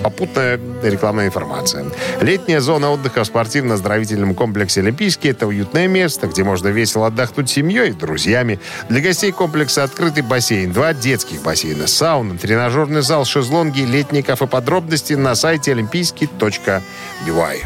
попутная 0.02 0.60
рекламная 0.84 1.28
информация. 1.28 1.86
Летняя 2.22 2.60
зона 2.60 2.90
отдыха 2.90 3.24
в 3.24 3.28
спортивно-оздоровительном 3.28 4.34
комплексе 4.36 4.82
«Олимпийский»— 4.82 5.30
это 5.32 5.48
уютное 5.48 5.88
место, 5.88 6.28
где 6.28 6.44
можно 6.44 6.70
весело 6.70 7.08
отдохнуть 7.08 7.50
семьей 7.50 7.90
и 7.90 7.94
друзьями. 7.94 8.60
Для 8.90 9.02
гостей 9.02 9.32
комплекса 9.32 9.84
открытый 9.84 10.24
бассейн, 10.24 10.72
два 10.72 10.94
детских 10.94 11.42
бассейна, 11.44 11.88
сауна, 11.88 12.38
тренажерный 12.38 13.02
зал, 13.02 13.26
шезлонги, 13.26 13.82
летний 13.82 14.24
кафе. 14.24 14.48
Подробности 14.48 15.14
на 15.14 15.36
сайте 15.36 15.72
олимпийский.бивай. 15.72 17.62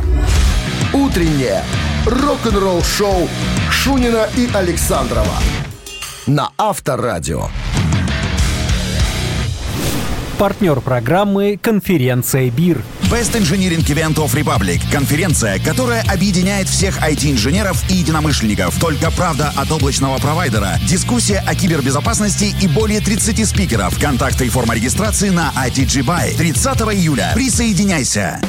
Утреннее 0.93 1.63
рок-н-ролл 2.05 2.81
шоу 2.83 3.27
Шунина 3.71 4.29
и 4.37 4.49
Александрова 4.53 5.35
на 6.27 6.51
Авторадио. 6.57 7.49
Партнер 10.37 10.81
программы 10.81 11.57
«Конференция 11.61 12.49
БИР». 12.51 12.83
Best 13.03 13.39
Engineering 13.39 13.85
Event 13.85 14.15
of 14.15 14.33
Republic. 14.33 14.81
Конференция, 14.91 15.59
которая 15.59 16.03
объединяет 16.11 16.67
всех 16.67 16.97
IT-инженеров 17.01 17.81
и 17.89 17.93
единомышленников. 17.93 18.77
Только 18.79 19.11
правда 19.11 19.53
от 19.55 19.71
облачного 19.71 20.17
провайдера. 20.17 20.71
Дискуссия 20.85 21.41
о 21.47 21.55
кибербезопасности 21.55 22.53
и 22.61 22.67
более 22.67 22.99
30 22.99 23.47
спикеров. 23.47 23.97
Контакты 23.99 24.47
и 24.47 24.49
форма 24.49 24.75
регистрации 24.75 25.29
на 25.29 25.53
ITG 25.55 26.03
Buy. 26.03 26.35
30 26.35 26.65
июля. 26.93 27.31
Присоединяйся. 27.33 28.41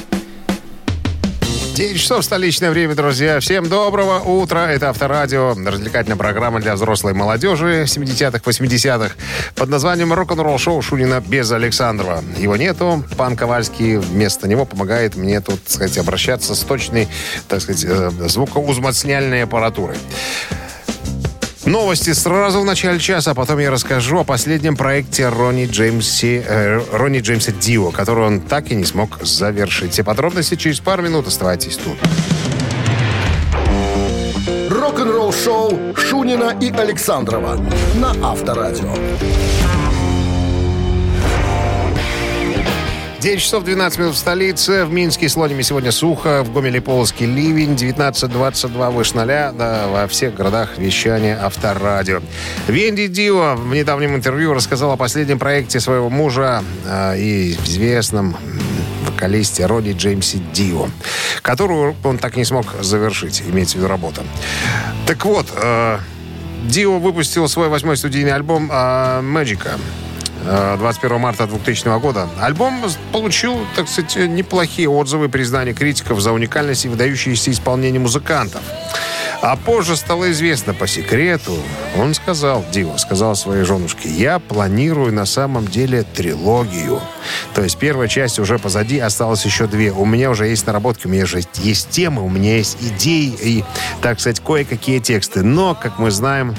9 1.77 2.01
часов 2.01 2.24
столичное 2.24 2.70
время, 2.70 2.95
друзья. 2.95 3.39
Всем 3.39 3.68
доброго 3.68 4.20
утра. 4.20 4.72
Это 4.72 4.89
Авторадио, 4.89 5.55
развлекательная 5.55 6.16
программа 6.16 6.59
для 6.59 6.74
взрослой 6.74 7.12
молодежи 7.12 7.83
70-х, 7.83 8.39
80-х 8.43 9.14
под 9.55 9.68
названием 9.68 10.11
«Рок-н-ролл 10.11 10.57
шоу 10.57 10.81
Шунина 10.81 11.20
без 11.20 11.53
Александрова». 11.53 12.24
Его 12.39 12.57
нету. 12.57 13.05
Пан 13.18 13.37
Ковальский 13.37 13.99
вместо 13.99 14.49
него 14.49 14.64
помогает 14.64 15.16
мне 15.16 15.43
тут, 15.43 15.62
так 15.64 15.70
сказать, 15.70 15.99
обращаться 15.99 16.55
с 16.55 16.61
точной, 16.61 17.09
так 17.47 17.61
сказать, 17.61 17.85
э, 17.87 18.11
звукоузмацняльной 18.27 19.43
аппаратурой. 19.43 19.99
Новости 21.67 22.14
сразу 22.14 22.61
в 22.61 22.64
начале 22.64 23.01
часа, 23.01 23.33
а 23.33 23.35
потом 23.35 23.59
я 23.59 23.73
расскажу 23.73 24.21
о 24.21 24.25
последнем 24.25 24.77
проекте 24.77 25.29
Ронни, 25.29 25.67
Джеймси, 25.67 26.45
э, 26.47 26.81
Ронни 26.93 27.19
Джеймса 27.19 27.51
Дио, 27.51 27.91
который 27.91 28.25
он 28.25 28.41
так 28.41 28.71
и 28.71 28.77
не 28.77 28.85
смог 28.85 29.19
завершить. 29.25 29.93
Все 29.93 30.05
подробности 30.05 30.55
через 30.55 30.79
пару 30.79 31.03
минут. 31.03 31.27
Оставайтесь 31.27 31.77
тут. 31.77 31.97
Рок-н-ролл 34.71 35.33
шоу 35.33 35.77
Шунина 35.97 36.57
и 36.61 36.71
Александрова 36.71 37.61
на 37.97 38.11
Авторадио. 38.23 38.95
9 43.27 43.41
часов 43.41 43.64
12 43.64 43.99
минут 43.99 44.14
в 44.14 44.18
столице. 44.18 44.85
В 44.85 44.93
Минске 44.93 45.29
с 45.29 45.37
лонями 45.37 45.62
сегодня 45.62 45.91
сухо. 45.91 46.45
В 46.45 46.53
Гомеле 46.53 46.81
Полоцке 46.81 47.27
ливень. 47.27 47.74
19-22 47.74 48.93
выше 48.93 49.16
ноля. 49.16 49.51
Да, 49.51 49.89
во 49.89 50.07
всех 50.07 50.37
городах 50.37 50.79
вещания 50.79 51.37
Авторадио. 51.45 52.22
Венди 52.68 53.09
Дио 53.09 53.57
в 53.57 53.74
недавнем 53.74 54.14
интервью 54.14 54.55
рассказал 54.55 54.93
о 54.93 54.97
последнем 54.97 55.41
проекте 55.41 55.81
своего 55.81 56.09
мужа 56.09 56.62
э, 56.85 57.18
и 57.18 57.55
известном 57.55 58.37
вокалисте 59.05 59.66
Роди 59.66 59.91
Джеймсе 59.91 60.39
Дио, 60.53 60.89
которую 61.43 61.97
он 62.05 62.18
так 62.18 62.37
не 62.37 62.45
смог 62.45 62.66
завершить, 62.81 63.43
имеется 63.45 63.74
в 63.74 63.79
виду 63.79 63.89
работа. 63.89 64.22
Так 65.09 65.24
вот, 65.24 65.49
э, 65.53 65.99
Дио 66.68 67.01
выпустил 67.01 67.49
свой 67.49 67.70
восьмой 67.70 67.97
студийный 67.97 68.35
альбом 68.35 68.70
э, 68.72 69.20
«Мэджика». 69.20 69.70
э, 69.70 70.06
21 70.79 71.21
марта 71.21 71.47
2000 71.47 71.99
года. 72.01 72.29
Альбом 72.41 72.83
получил, 73.13 73.59
так 73.75 73.89
сказать, 73.89 74.17
неплохие 74.29 74.89
отзывы 74.89 75.27
и 75.27 75.29
признания 75.29 75.75
критиков 75.75 76.21
за 76.21 76.33
уникальность 76.33 76.85
и 76.85 76.89
выдающееся 76.89 77.51
исполнение 77.51 78.01
музыкантов. 78.01 78.63
А 79.43 79.57
позже 79.57 79.97
стало 79.97 80.31
известно 80.33 80.73
по 80.73 80.87
секрету, 80.87 81.57
он 81.99 82.15
сказал, 82.15 82.65
Дио, 82.73 82.97
сказал 82.97 83.37
своей 83.37 83.65
женушке, 83.65 84.09
я 84.09 84.39
планирую 84.39 85.13
на 85.13 85.27
самом 85.27 85.67
деле 85.67 86.05
трилогию. 86.05 87.01
То 87.55 87.63
есть 87.63 87.77
первая 87.77 88.09
часть 88.09 88.39
уже 88.39 88.59
позади, 88.59 88.99
осталось 88.99 89.45
еще 89.45 89.67
две. 89.67 89.93
У 89.93 90.05
меня 90.05 90.31
уже 90.31 90.47
есть 90.47 90.67
наработки, 90.67 91.07
у 91.07 91.11
меня 91.11 91.27
же 91.27 91.43
есть 91.57 91.91
темы, 91.91 92.23
у 92.23 92.29
меня 92.29 92.57
есть 92.57 92.79
идеи 92.81 93.37
и, 93.41 93.65
так 94.01 94.21
сказать, 94.21 94.41
кое-какие 94.41 95.01
тексты. 95.01 95.43
Но, 95.43 95.75
как 95.75 95.99
мы 95.99 96.11
знаем, 96.11 96.57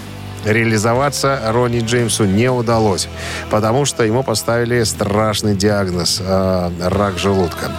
реализоваться 0.47 1.41
Ронни 1.45 1.79
Джеймсу 1.79 2.25
не 2.25 2.49
удалось, 2.49 3.07
потому 3.49 3.85
что 3.85 4.03
ему 4.03 4.23
поставили 4.23 4.83
страшный 4.83 5.55
диагноз 5.55 6.21
э, 6.23 6.71
рак 6.81 7.17
желудка. 7.17 7.71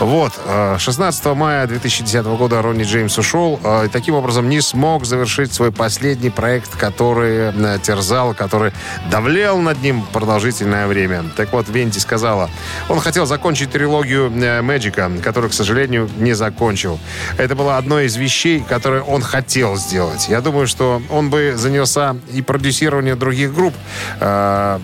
Вот, 0.00 0.32
э, 0.46 0.76
16 0.78 1.24
мая 1.36 1.66
2010 1.66 2.24
года 2.26 2.62
Ронни 2.62 2.84
Джеймс 2.84 3.18
ушел 3.18 3.60
э, 3.62 3.86
и 3.86 3.88
таким 3.88 4.14
образом 4.14 4.48
не 4.48 4.60
смог 4.60 5.04
завершить 5.04 5.52
свой 5.52 5.72
последний 5.72 6.30
проект, 6.30 6.76
который 6.76 7.52
э, 7.54 7.78
терзал, 7.82 8.34
который 8.34 8.72
давлел 9.10 9.58
над 9.58 9.82
ним 9.82 10.02
продолжительное 10.12 10.86
время. 10.86 11.24
Так 11.36 11.52
вот, 11.52 11.68
Венти 11.68 11.98
сказала, 11.98 12.50
он 12.88 13.00
хотел 13.00 13.26
закончить 13.26 13.70
трилогию 13.70 14.32
э, 14.34 14.62
Мэджика, 14.62 15.10
которую, 15.22 15.50
к 15.50 15.54
сожалению, 15.54 16.08
не 16.18 16.32
закончил. 16.32 16.98
Это 17.38 17.54
было 17.54 17.76
одной 17.76 18.06
из 18.06 18.16
вещей, 18.16 18.64
которые 18.68 19.02
он 19.02 19.22
хотел 19.22 19.76
сделать. 19.76 20.28
Я 20.28 20.40
думаю, 20.40 20.66
что 20.66 21.02
он 21.10 21.30
бы 21.30 21.54
занялся 21.56 22.13
и 22.32 22.42
продюсированием 22.42 23.18
других 23.18 23.54
групп, 23.54 23.74
э, 24.20 24.78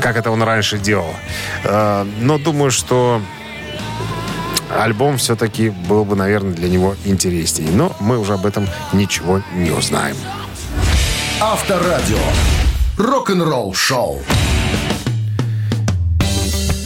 как 0.00 0.16
это 0.16 0.30
он 0.30 0.42
раньше 0.42 0.78
делал. 0.78 1.14
Э, 1.64 2.06
но 2.20 2.38
думаю, 2.38 2.70
что 2.70 3.20
альбом 4.78 5.18
все-таки 5.18 5.70
был 5.70 6.04
бы, 6.04 6.16
наверное, 6.16 6.52
для 6.52 6.68
него 6.68 6.96
интереснее. 7.04 7.70
Но 7.70 7.94
мы 8.00 8.18
уже 8.18 8.34
об 8.34 8.46
этом 8.46 8.68
ничего 8.92 9.42
не 9.54 9.70
узнаем. 9.70 10.16
Авторадио. 11.40 12.18
Рок-н-ролл 12.96 13.74
шоу. 13.74 14.22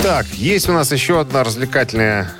Так, 0.02 0.26
есть 0.32 0.68
у 0.68 0.72
нас 0.72 0.90
еще 0.92 1.20
одна 1.20 1.44
развлекательная 1.44 2.30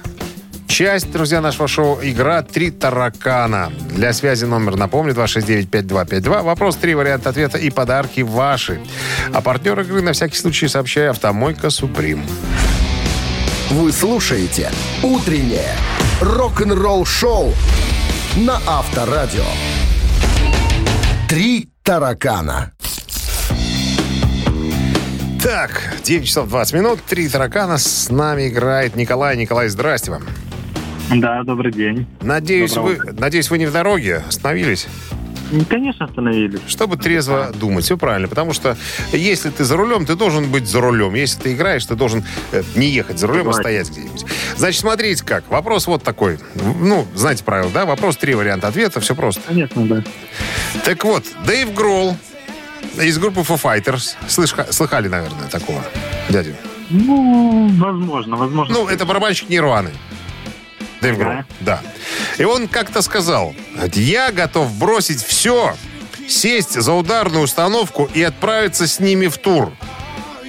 часть, 0.79 1.11
друзья, 1.11 1.41
нашего 1.41 1.67
шоу. 1.67 1.99
Игра 2.01 2.41
«Три 2.43 2.71
таракана». 2.71 3.73
Для 3.97 4.13
связи 4.13 4.45
номер, 4.45 4.77
напомню, 4.77 5.13
269-5252. 5.13 6.43
Вопрос, 6.45 6.77
три 6.77 6.95
варианта 6.95 7.31
ответа 7.31 7.59
и 7.59 7.69
подарки 7.69 8.21
ваши. 8.21 8.81
А 9.33 9.41
партнер 9.41 9.81
игры, 9.81 10.03
на 10.03 10.13
всякий 10.13 10.37
случай, 10.37 10.69
сообщаю, 10.69 11.11
«Автомойка 11.11 11.71
Суприм». 11.71 12.23
Вы 13.71 13.91
слушаете 13.91 14.71
«Утреннее 15.03 15.73
рок-н-ролл 16.21 17.05
шоу» 17.05 17.53
на 18.37 18.61
Авторадио. 18.65 19.47
Три 21.29 21.71
таракана. 21.83 22.71
Так, 25.43 25.97
9 26.05 26.25
часов 26.25 26.49
20 26.49 26.75
минут, 26.75 27.01
три 27.03 27.29
таракана. 27.29 27.79
С 27.79 28.11
нами 28.11 28.47
играет 28.47 28.95
Николай. 28.95 29.37
Николай, 29.37 29.69
здрасте 29.69 30.13
вам. 30.13 30.23
Да, 31.11 31.43
добрый 31.43 31.73
день. 31.73 32.07
Надеюсь, 32.21 32.73
Доброе 32.75 32.97
вы, 32.99 33.13
надеюсь, 33.13 33.51
вы 33.51 33.59
не 33.59 33.67
в 33.67 33.73
дороге, 33.73 34.23
остановились? 34.29 34.87
Ну, 35.51 35.65
Конечно, 35.65 36.05
остановились. 36.05 36.61
Чтобы 36.67 36.99
трезво 36.99 37.51
думать. 37.59 37.85
Все 37.85 37.97
правильно. 37.97 38.29
Потому 38.29 38.53
что 38.53 38.77
если 39.13 39.49
ты 39.49 39.65
за 39.65 39.79
рулем, 39.79 40.05
ты 40.05 40.15
должен 40.15 40.51
быть 40.51 40.69
за 40.69 40.83
рулем. 40.83 41.15
Если 41.15 41.41
ты 41.41 41.55
играешь, 41.55 41.87
ты 41.87 41.95
должен 41.95 42.23
э, 42.53 42.63
не 42.77 42.89
ехать 42.89 43.19
за 43.19 43.27
рулем, 43.27 43.49
а 43.49 43.53
Согласен. 43.55 43.63
стоять 43.85 43.91
где-нибудь. 43.91 44.27
Значит, 44.59 44.81
смотрите 44.83 45.25
как. 45.25 45.49
Вопрос 45.49 45.87
вот 45.87 46.03
такой. 46.03 46.39
Ну, 46.55 47.07
знаете 47.15 47.45
правила, 47.45 47.71
да? 47.73 47.87
Вопрос 47.87 48.19
три 48.19 48.35
варианта 48.35 48.69
ответа. 48.69 49.01
Все 49.01 49.15
просто. 49.15 49.41
Конечно, 49.49 49.87
да. 49.87 50.05
Так 50.85 51.03
вот, 51.05 51.25
Дэйв 51.47 51.73
Гролл 51.73 52.15
из 53.01 53.19
группы 53.19 53.41
Foo 53.41 53.59
Fighters. 53.59 54.17
Слышка- 54.29 54.71
слыхали, 54.71 55.09
наверное, 55.09 55.49
такого 55.49 55.83
дядю? 56.29 56.55
Ну, 56.91 57.71
возможно, 57.79 58.37
возможно. 58.37 58.75
Ну, 58.75 58.87
это 58.89 59.07
барабанщик 59.07 59.49
Нирваны. 59.49 59.91
Дэйв 61.01 61.15
Ага. 61.17 61.25
Гролл, 61.25 61.45
да. 61.61 61.81
И 62.39 62.45
он 62.45 62.69
как-то 62.69 63.03
сказал, 63.03 63.55
я 63.95 64.33
готов 64.33 64.73
бросить 64.75 65.23
все, 65.23 65.77
сесть 66.29 66.73
за 66.81 66.93
ударную 66.93 67.45
установку 67.45 68.09
и 68.15 68.23
отправиться 68.23 68.87
с 68.87 68.99
ними 69.01 69.27
в 69.29 69.39
тур. 69.39 69.73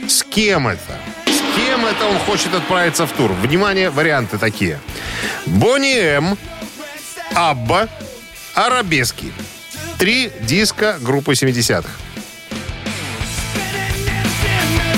С 0.07 0.23
кем 0.23 0.67
это? 0.67 0.97
С 1.27 1.55
кем 1.55 1.85
это 1.85 2.05
он 2.05 2.17
хочет 2.19 2.53
отправиться 2.53 3.05
в 3.05 3.11
тур? 3.11 3.31
Внимание, 3.33 3.89
варианты 3.91 4.37
такие. 4.37 4.79
Бонни 5.45 5.99
М, 5.99 6.37
Абба, 7.35 7.87
Арабески. 8.55 9.31
Три 9.99 10.31
диска 10.41 10.97
группы 10.99 11.33
70-х. 11.33 11.89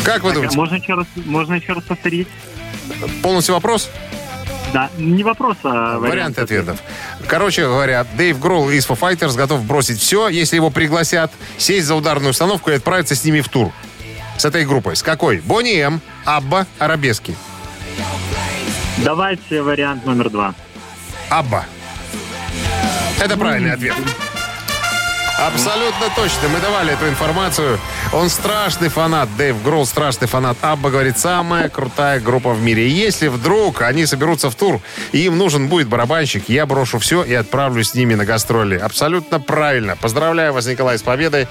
Как 0.04 0.24
вы 0.24 0.34
думаете? 0.34 0.56
Можно 0.58 0.76
еще 0.76 0.94
раз, 0.94 1.08
можно 1.16 1.54
еще 1.56 1.74
раз 1.74 1.84
повторить? 1.84 2.28
Полностью 3.22 3.56
вопрос? 3.56 3.90
Да, 4.74 4.90
не 4.98 5.24
вопрос, 5.24 5.58
а 5.64 6.00
Варианты 6.00 6.42
ответов. 6.42 6.80
Короче 7.28 7.64
говоря, 7.64 8.06
Дэйв 8.16 8.40
Гролл 8.40 8.70
из 8.70 8.88
Foo 8.88 8.98
Fighters 8.98 9.36
готов 9.36 9.64
бросить 9.66 10.00
все, 10.00 10.30
если 10.30 10.56
его 10.56 10.70
пригласят, 10.70 11.32
сесть 11.58 11.88
за 11.88 11.96
ударную 11.96 12.30
установку 12.32 12.70
и 12.72 12.76
отправиться 12.76 13.16
с 13.16 13.24
ними 13.24 13.42
в 13.42 13.50
тур. 13.50 13.72
С 14.38 14.46
этой 14.46 14.66
группой. 14.66 14.96
С 14.96 15.04
какой? 15.04 15.38
Бонни 15.40 15.78
М, 15.80 16.02
Абба, 16.26 16.66
Арабески. 16.80 17.36
Давайте 18.98 19.62
вариант 19.62 20.06
номер 20.06 20.30
два. 20.30 20.56
Абба. 21.30 21.66
Это 23.20 23.38
правильный 23.38 23.74
ответ. 23.74 23.96
Абсолютно 25.42 26.08
точно. 26.16 26.50
Мы 26.50 26.60
давали 26.60 26.94
эту 26.94 27.08
информацию. 27.08 27.80
Он 28.14 28.30
страшный 28.30 28.90
фанат. 28.90 29.28
Дэйв 29.38 29.64
Гролл 29.64 29.88
страшный 29.88 30.28
фанат. 30.28 30.56
Абба 30.62 30.92
говорит, 30.92 31.18
самая 31.18 31.68
крутая 31.68 32.20
группа 32.20 32.54
в 32.54 32.62
мире. 32.62 32.88
Если 32.88 33.28
вдруг 33.28 33.82
они 33.82 34.06
соберутся 34.06 34.52
в 34.52 34.56
тур, 34.56 34.80
и 35.12 35.26
им 35.26 35.40
нужен 35.40 35.68
будет 35.68 35.88
барабанщик, 35.88 36.48
я 36.48 36.68
брошу 36.68 37.00
все 37.00 37.24
и 37.24 37.34
отправлюсь 37.34 37.90
с 37.90 37.96
ними 37.96 38.14
на 38.14 38.24
гастроли. 38.24 38.78
Абсолютно 38.78 39.40
правильно. 39.40 39.96
Поздравляю 39.96 40.54
вас, 40.54 40.68
Николай, 40.68 41.00
с 41.00 41.02
победой. 41.02 41.48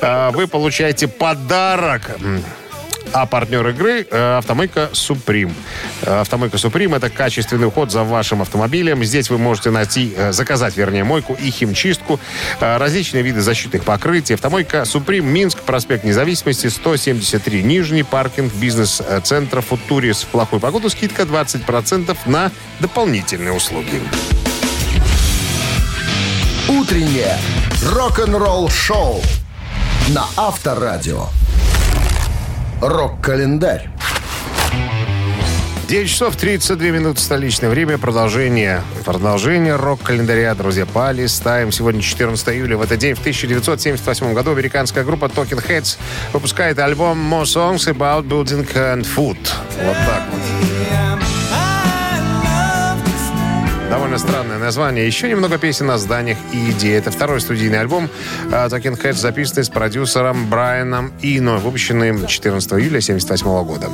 А, 0.00 0.30
Вы 0.30 0.46
получаете 0.46 1.06
подарок. 1.06 2.12
А 3.14 3.26
партнер 3.26 3.64
игры 3.68 4.04
э, 4.10 4.38
«Автомойка 4.38 4.90
Суприм». 4.92 5.54
Э, 6.02 6.22
«Автомойка 6.22 6.58
Суприм»— 6.58 6.94
это 6.96 7.10
качественный 7.10 7.68
уход 7.68 7.92
за 7.92 8.02
вашим 8.02 8.42
автомобилем. 8.42 9.04
Здесь 9.04 9.30
вы 9.30 9.38
можете 9.38 9.70
найти, 9.70 10.12
э, 10.16 10.32
заказать, 10.32 10.76
вернее, 10.76 11.04
мойку 11.04 11.38
и 11.40 11.48
химчистку, 11.52 12.18
э, 12.58 12.76
различные 12.76 13.22
виды 13.22 13.40
защитных 13.40 13.84
покрытий. 13.84 14.34
«Автомойка 14.34 14.84
Суприм», 14.84 15.28
Минск, 15.28 15.60
проспект 15.60 16.02
Независимости, 16.02 16.66
173, 16.66 17.62
Нижний 17.62 18.02
паркинг, 18.02 18.52
бизнес-центр 18.54 19.60
«Футурис». 19.60 20.24
В 20.24 20.26
плохую 20.26 20.58
погоду 20.58 20.90
скидка 20.90 21.22
20% 21.22 22.16
на 22.26 22.50
дополнительные 22.80 23.52
услуги. 23.52 24.02
Утреннее 26.68 27.38
рок-н-ролл-шоу 27.92 29.22
на 30.08 30.26
Авторадио. 30.36 31.28
Рок-календарь. 32.80 33.88
9 35.88 36.08
часов 36.08 36.36
32 36.36 36.88
минуты 36.88 37.20
столичное 37.20 37.68
время. 37.70 37.98
Продолжение. 37.98 38.82
Продолжение 39.04 39.76
рок-календаря, 39.76 40.54
друзья. 40.54 40.86
Полистаем. 40.86 41.72
Сегодня 41.72 42.00
14 42.00 42.48
июля. 42.48 42.76
В 42.76 42.82
этот 42.82 42.98
день, 42.98 43.14
в 43.14 43.20
1978 43.20 44.32
году, 44.32 44.52
американская 44.52 45.04
группа 45.04 45.26
Talking 45.26 45.64
Heads 45.66 45.98
выпускает 46.32 46.78
альбом 46.78 47.18
More 47.32 47.44
Songs 47.44 47.86
About 47.86 48.26
Building 48.26 48.66
and 48.74 49.02
Food. 49.02 49.38
Вот 49.82 49.96
так 50.06 50.22
вот. 50.32 50.73
Довольно 53.94 54.18
странное 54.18 54.58
название. 54.58 55.06
Еще 55.06 55.28
немного 55.28 55.56
песен 55.56 55.88
о 55.88 55.98
зданиях 55.98 56.36
и 56.52 56.72
идеи. 56.72 56.96
Это 56.96 57.12
второй 57.12 57.40
студийный 57.40 57.78
альбом 57.78 58.10
а, 58.50 58.66
Talking 58.66 59.00
Heads, 59.00 59.12
записанный 59.12 59.62
с 59.62 59.68
продюсером 59.68 60.50
Брайаном 60.50 61.12
Ино, 61.22 61.58
выпущенный 61.58 62.26
14 62.26 62.72
июля 62.72 62.98
1978 62.98 63.64
года. 63.64 63.88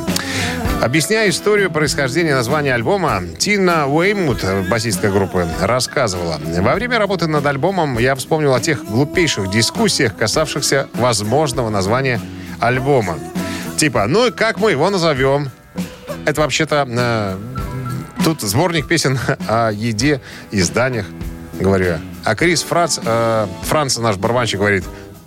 Объясняя 0.81 1.29
историю 1.29 1.71
происхождения 1.71 2.35
названия 2.35 2.73
альбома, 2.73 3.25
Тина 3.39 3.89
Уэймут, 3.89 4.43
басистка 4.71 5.11
группы, 5.11 5.47
рассказывала. 5.61 6.41
Во 6.43 6.75
время 6.75 6.99
работы 6.99 7.27
над 7.27 7.45
альбомом 7.45 7.99
я 7.99 8.15
вспомнил 8.15 8.55
о 8.55 8.61
тех 8.61 8.83
глупейших 8.83 9.51
дискуссиях, 9.51 10.17
касавшихся 10.17 10.89
возможного 10.95 11.69
названия 11.69 12.23
альбома. 12.59 13.19
Типа, 13.77 14.07
ну 14.07 14.29
и 14.29 14.31
как 14.31 14.61
мы 14.61 14.71
его 14.71 14.89
назовем? 14.89 15.51
Это 16.25 16.41
вообще-то 16.41 16.87
э, 16.89 17.37
тут 18.25 18.41
сборник 18.43 18.87
песен 18.87 19.19
о 19.49 19.71
еде 19.71 20.21
и 20.51 20.61
зданиях, 20.61 21.07
говорю 21.59 21.87
я. 21.87 22.01
А 22.25 22.35
Крис 22.35 22.63
Франц, 22.63 22.99
э, 23.03 23.47
Франц, 23.63 23.99
наш 23.99 24.17
барабанщик, 24.17 24.59
говорит, 24.59 24.85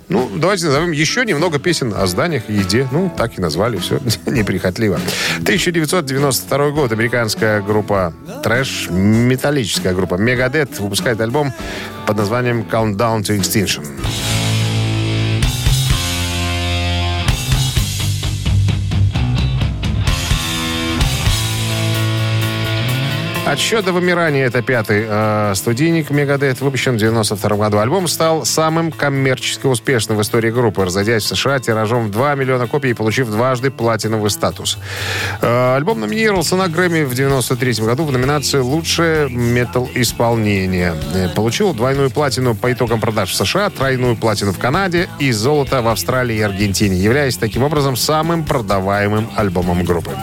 ну, 0.10 0.30
давайте 0.36 0.66
назовем 0.66 0.91
еще 0.91 1.26
немного 1.26 1.60
песен 1.60 1.94
о 1.96 2.06
зданиях 2.08 2.44
и 2.50 2.54
еде. 2.54 2.88
Ну, 2.91 3.12
так 3.16 3.38
и 3.38 3.41
назвали, 3.41 3.78
все 3.78 4.00
неприхотливо. 4.26 5.00
1992 5.39 6.70
год. 6.72 6.91
Американская 6.91 7.62
группа 7.62 8.14
трэш, 8.44 8.89
металлическая 8.89 9.94
группа 9.94 10.16
Megadeth 10.16 10.82
выпускает 10.82 11.20
альбом 11.22 11.52
под 12.06 12.18
названием 12.18 12.66
Countdown 12.70 13.22
to 13.22 13.38
Extinction. 13.38 13.86
Отсчет 23.54 23.86
до 23.86 23.93
вымирания 23.93 24.47
это 24.47 24.64
пятый 24.64 25.06
э, 25.08 25.54
студийник 25.56 26.10
Мегадет, 26.10 26.60
выпущен 26.60 26.95
в 26.95 26.97
92 26.97 27.56
году. 27.58 27.78
Альбом 27.78 28.08
стал 28.08 28.45
самым 28.45 28.91
коммерчески 28.91 29.68
успешным 29.68 30.18
в 30.18 30.24
истории 30.24 30.49
группы, 30.49 30.84
разойдясь 30.84 31.22
в 31.22 31.28
США 31.28 31.60
тиражом 31.60 32.08
в 32.08 32.10
2 32.12 32.34
миллиона 32.34 32.66
копий 32.66 32.89
и 32.89 32.93
получив 32.95 33.28
дважды 33.30 33.70
платиновый 33.70 34.32
статус. 34.32 34.80
Э, 35.43 35.76
альбом 35.76 35.99
номинировался 35.99 36.56
на 36.56 36.68
Грэмми 36.68 37.04
в 37.04 37.14
93 37.14 37.74
году 37.86 38.06
в 38.06 38.12
номинации 38.12 38.58
«Лучшее 38.58 39.30
метал-исполнение». 39.30 40.95
Э, 41.14 41.30
Получил 41.36 41.76
двойную 41.76 42.10
платину 42.10 42.56
по 42.56 42.74
итогам 42.74 42.99
продаж 42.99 43.30
в 43.30 43.36
США, 43.36 43.70
тройную 43.70 44.16
платину 44.16 44.51
в 44.51 44.58
Канаде 44.58 45.10
и 45.20 45.32
золото 45.32 45.84
в 45.84 45.89
Австралии 45.89 46.38
и 46.38 46.41
Аргентине, 46.41 46.97
являясь 46.97 47.38
таким 47.38 47.62
образом 47.62 47.97
самым 47.97 48.45
продаваемым 48.45 49.30
альбомом 49.36 49.84
группы. 49.84 50.14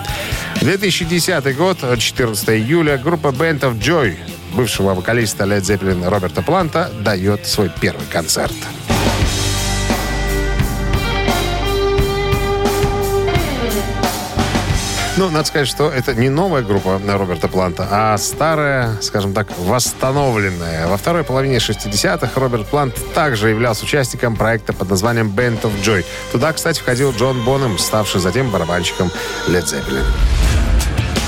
2010 0.60 1.56
год, 1.56 1.78
14 1.98 2.48
июля, 2.50 2.98
группа 2.98 3.28
Band 3.28 3.60
of 3.60 3.78
Joy 3.78 4.16
бывшего 4.52 4.94
вокалиста 4.94 5.44
Led 5.44 5.62
Zeppelin 5.62 6.06
Роберта 6.08 6.42
Планта 6.42 6.90
дает 7.02 7.46
свой 7.46 7.70
первый 7.80 8.06
концерт. 8.06 8.54
Ну, 15.16 15.28
надо 15.28 15.44
сказать, 15.44 15.68
что 15.68 15.90
это 15.90 16.14
не 16.14 16.30
новая 16.30 16.62
группа 16.62 16.98
Роберта 17.06 17.46
Планта, 17.48 17.86
а 17.90 18.16
старая, 18.16 18.96
скажем 19.02 19.34
так, 19.34 19.48
восстановленная. 19.58 20.86
Во 20.86 20.96
второй 20.96 21.24
половине 21.24 21.58
60-х 21.58 22.40
Роберт 22.40 22.66
Плант 22.68 22.94
также 23.12 23.50
являлся 23.50 23.84
участником 23.84 24.34
проекта 24.34 24.72
под 24.72 24.88
названием 24.88 25.28
Band 25.28 25.60
of 25.62 25.72
Joy. 25.82 26.06
Туда, 26.32 26.52
кстати, 26.54 26.80
входил 26.80 27.12
Джон 27.12 27.44
Бонем, 27.44 27.76
ставший 27.78 28.20
затем 28.20 28.50
барабанщиком 28.50 29.10
Led 29.48 29.64
Zeppelin. 29.64 30.04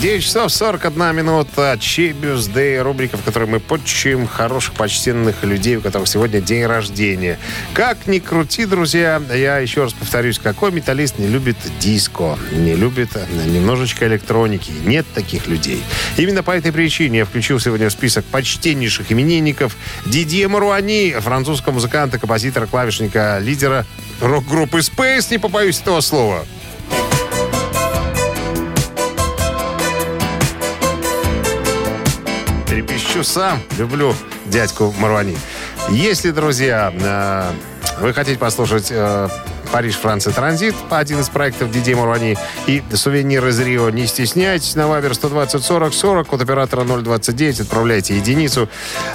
9 0.00 0.24
часов 0.24 0.50
41 0.50 1.14
минута. 1.14 1.76
Чей 1.78 2.12
Бюздей, 2.12 2.80
рубрика, 2.80 3.18
в 3.18 3.22
которой 3.22 3.46
мы 3.46 3.60
подчуем 3.60 4.26
хороших, 4.26 4.72
почтенных 4.72 5.44
людей, 5.44 5.76
у 5.76 5.82
которых 5.82 6.08
сегодня 6.08 6.40
день 6.40 6.64
рождения. 6.64 7.38
Как 7.74 8.06
ни 8.06 8.18
крути, 8.18 8.64
друзья, 8.64 9.20
я 9.30 9.58
еще 9.58 9.82
раз 9.82 9.92
повторюсь, 9.92 10.38
какой 10.38 10.72
металлист 10.72 11.18
не 11.18 11.26
любит 11.26 11.58
диско, 11.80 12.38
не 12.50 12.76
любит 12.76 13.10
немножечко 13.46 14.06
электроники. 14.06 14.72
Нет 14.86 15.04
таких 15.12 15.46
людей. 15.48 15.82
Именно 16.16 16.42
по 16.42 16.52
этой 16.52 16.72
причине 16.72 17.18
я 17.18 17.24
включил 17.26 17.60
сегодня 17.60 17.90
в 17.90 17.92
список 17.92 18.24
почтеннейших 18.24 19.12
именинников 19.12 19.76
Дидье 20.06 20.48
Маруани, 20.48 21.14
французского 21.20 21.74
музыканта, 21.74 22.18
композитора, 22.18 22.66
клавишника, 22.66 23.38
лидера 23.38 23.84
рок-группы 24.22 24.78
Space, 24.78 25.26
не 25.30 25.36
побоюсь 25.36 25.78
этого 25.78 26.00
слова. 26.00 26.46
Трепещу 33.10 33.24
сам, 33.24 33.60
люблю 33.76 34.14
дядьку 34.46 34.94
Марвани. 34.98 35.36
Если, 35.88 36.30
друзья, 36.30 36.92
э, 36.94 37.50
вы 38.00 38.14
хотите 38.14 38.38
послушать 38.38 38.88
э, 38.90 39.28
Париж, 39.72 39.96
Франция, 39.96 40.32
Транзит, 40.32 40.76
один 40.90 41.18
из 41.18 41.28
проектов 41.28 41.72
Диди 41.72 41.92
Марвани 41.92 42.36
и 42.68 42.84
сувенир 42.94 43.44
из 43.48 43.58
Рио, 43.58 43.90
не 43.90 44.06
стесняйтесь, 44.06 44.76
на 44.76 44.86
Вайбер 44.86 45.14
120 45.14 45.64
40 45.64 45.92
40 45.92 46.32
от 46.34 46.40
оператора 46.40 46.84
029 46.84 47.60
отправляйте 47.60 48.16
единицу. 48.16 48.68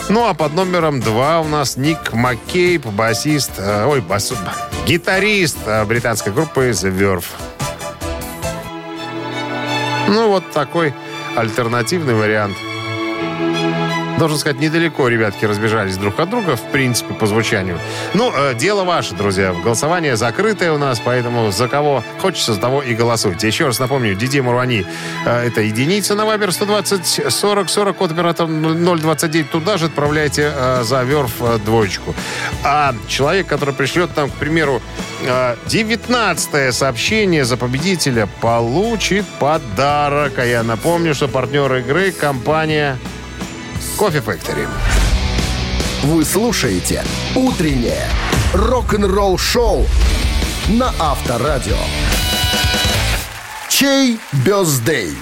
Ну, 0.10 0.28
а 0.28 0.34
под 0.34 0.54
номером 0.56 1.00
2 1.00 1.40
у 1.40 1.48
нас 1.48 1.78
Ник 1.78 2.12
Маккейб, 2.12 2.86
басист, 2.88 3.52
э, 3.58 3.86
ой, 3.86 4.02
бас, 4.02 4.34
гитарист 4.86 5.58
э, 5.66 5.86
британской 5.86 6.34
группы 6.34 6.72
The 6.72 6.92
Verve. 6.94 7.26
Ну, 10.10 10.28
вот 10.28 10.52
такой 10.52 10.94
альтернативный 11.38 12.14
вариант. 12.14 12.58
Должен 14.18 14.38
сказать, 14.38 14.60
недалеко 14.62 15.10
ребятки 15.10 15.44
разбежались 15.44 15.98
друг 15.98 16.20
от 16.20 16.30
друга, 16.30 16.56
в 16.56 16.72
принципе, 16.72 17.14
по 17.14 17.28
звучанию. 17.28 17.78
Ну, 18.14 18.32
э, 18.34 18.54
дело 18.56 18.86
ваше, 18.86 19.14
друзья. 19.14 19.54
Голосование 19.54 20.16
закрытое 20.16 20.72
у 20.72 20.78
нас, 20.78 21.02
поэтому 21.04 21.52
за 21.52 21.68
кого 21.68 22.02
хочется, 22.22 22.54
за 22.54 22.62
того 22.62 22.82
и 22.82 22.96
голосуйте. 22.96 23.48
Еще 23.48 23.66
раз 23.66 23.80
напомню, 23.80 24.16
Диди 24.16 24.40
Мурвани 24.40 24.86
э, 25.26 25.48
это 25.48 25.62
единица 25.62 26.16
на 26.16 26.26
Вайбер 26.26 26.54
120 26.54 27.26
40 27.30 27.70
40, 27.70 27.98
код 27.98 28.12
оператор 28.12 28.48
029. 28.48 29.50
Туда 29.52 29.78
же 29.78 29.88
отправляйте 29.88 30.50
э, 30.56 30.84
за 30.84 31.04
Верф 31.04 31.42
э, 31.42 31.60
двоечку. 31.66 32.16
А 32.64 32.96
человек, 33.08 33.48
который 33.48 33.74
пришлет 33.74 34.16
нам, 34.16 34.30
к 34.30 34.34
примеру, 34.36 34.82
э, 35.24 35.56
19 35.66 36.74
сообщение 36.74 37.44
за 37.44 37.58
победителя, 37.58 38.30
получит 38.40 39.26
подарок. 39.40 40.40
А 40.40 40.46
я 40.46 40.64
напомню, 40.64 41.14
что 41.14 41.28
партнер 41.28 41.74
игры 41.76 42.12
компания 42.12 42.98
Кофе 43.98 44.20
Factory. 44.20 44.68
Вы 46.04 46.24
слушаете 46.26 47.04
«Утреннее 47.36 48.08
рок-н-ролл-шоу» 48.54 49.86
на 50.68 50.94
Авторадио. 51.00 51.78
Чей 53.70 54.20
бездей? 54.46 55.16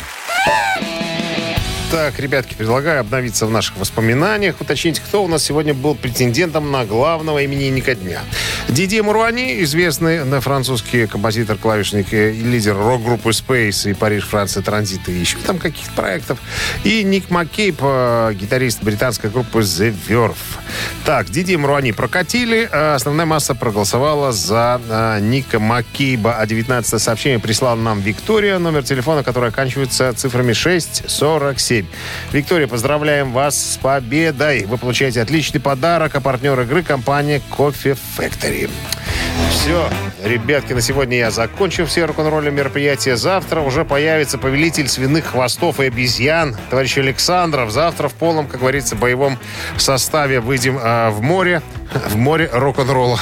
Так, 1.94 2.20
ребятки, 2.20 2.56
предлагаю 2.56 3.02
обновиться 3.02 3.46
в 3.46 3.52
наших 3.52 3.78
воспоминаниях, 3.78 4.60
уточнить, 4.60 5.00
кто 5.00 5.24
у 5.24 5.28
нас 5.28 5.44
сегодня 5.44 5.76
был 5.76 5.94
претендентом 5.94 6.72
на 6.72 6.86
главного 6.86 7.46
именинника 7.46 7.94
дня. 7.94 8.22
Диди 8.68 9.00
Муруани, 9.00 9.62
известный 9.62 10.26
на 10.26 10.42
французский 10.42 11.06
композитор, 11.06 11.56
клавишник 11.60 12.12
и 12.12 12.32
лидер 12.32 12.76
рок-группы 12.76 13.30
Space 13.30 13.92
и 13.92 13.94
Париж, 13.94 14.24
Франция, 14.24 14.64
Транзит 14.64 15.08
и 15.08 15.12
еще 15.12 15.38
там 15.46 15.60
каких-то 15.60 15.92
проектов. 15.92 16.40
И 16.84 17.04
Ник 17.04 17.30
Маккейб, 17.30 17.80
гитарист 17.80 18.82
британской 18.82 19.30
группы 19.30 19.60
The 19.60 19.94
Verve. 20.08 20.34
Так, 21.06 21.30
Диди 21.30 21.56
Муруани 21.56 21.92
прокатили, 21.92 22.68
а 22.72 22.96
основная 22.96 23.28
масса 23.28 23.54
проголосовала 23.54 24.32
за 24.32 24.82
э, 24.90 25.20
Ника 25.22 25.60
Маккейба, 25.60 26.38
а 26.38 26.46
19 26.48 27.00
сообщение 27.00 27.38
прислала 27.38 27.76
нам 27.76 28.00
Виктория, 28.00 28.58
номер 28.58 28.84
телефона, 28.84 29.24
который 29.24 29.50
оканчивается 29.50 30.12
цифрами 30.16 30.54
647. 30.54 31.83
7. 31.84 31.88
Виктория, 32.32 32.68
поздравляем 32.68 33.32
вас 33.32 33.74
с 33.74 33.78
победой. 33.78 34.66
Вы 34.66 34.78
получаете 34.78 35.22
отличный 35.22 35.60
подарок, 35.60 36.16
а 36.16 36.22
партнер 36.22 36.60
игры 36.62 36.84
компания 36.84 37.42
Coffee 37.52 37.98
Factory. 38.18 38.70
Все, 39.52 39.90
ребятки, 40.24 40.74
на 40.74 40.82
сегодня 40.82 41.18
я 41.18 41.32
закончил 41.32 41.86
все 41.86 42.06
рок-н-ролли 42.06 42.50
мероприятия. 42.50 43.16
Завтра 43.16 43.62
уже 43.62 43.86
появится 43.86 44.38
повелитель 44.38 44.88
свиных 44.90 45.28
хвостов 45.28 45.80
и 45.80 45.86
обезьян, 45.86 46.56
товарищ 46.70 46.98
Александров. 46.98 47.72
Завтра 47.72 48.10
в 48.10 48.14
полном, 48.14 48.48
как 48.48 48.60
говорится, 48.60 48.96
боевом 48.96 49.40
составе 49.78 50.40
выйдем 50.42 50.78
а, 50.82 51.12
в 51.12 51.22
море, 51.22 51.62
в 52.10 52.18
море 52.18 52.50
рок-н-ролла 52.52 53.20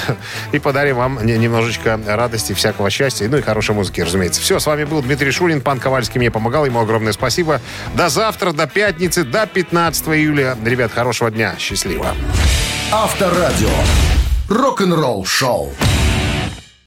и 0.51 0.57
подарим 0.59 0.95
вам 0.95 1.25
не- 1.25 1.37
немножечко 1.37 1.99
радости, 2.07 2.53
всякого 2.53 2.89
счастья, 2.89 3.27
ну 3.29 3.37
и 3.37 3.41
хорошей 3.41 3.75
музыки, 3.75 4.01
разумеется. 4.01 4.41
Все, 4.41 4.59
с 4.59 4.65
вами 4.65 4.85
был 4.85 5.01
Дмитрий 5.01 5.31
Шурин, 5.31 5.61
пан 5.61 5.79
Ковальский 5.79 6.19
мне 6.19 6.31
помогал, 6.31 6.65
ему 6.65 6.79
огромное 6.79 7.13
спасибо. 7.13 7.61
До 7.93 8.09
завтра, 8.09 8.51
до 8.51 8.65
пятницы, 8.67 9.23
до 9.23 9.45
15 9.45 10.07
июля. 10.07 10.57
Ребят, 10.65 10.91
хорошего 10.91 11.29
дня, 11.29 11.55
счастливо. 11.59 12.15
Авторадио. 12.91 13.69
Рок-н-ролл 14.51 15.23
шоу. 15.23 15.69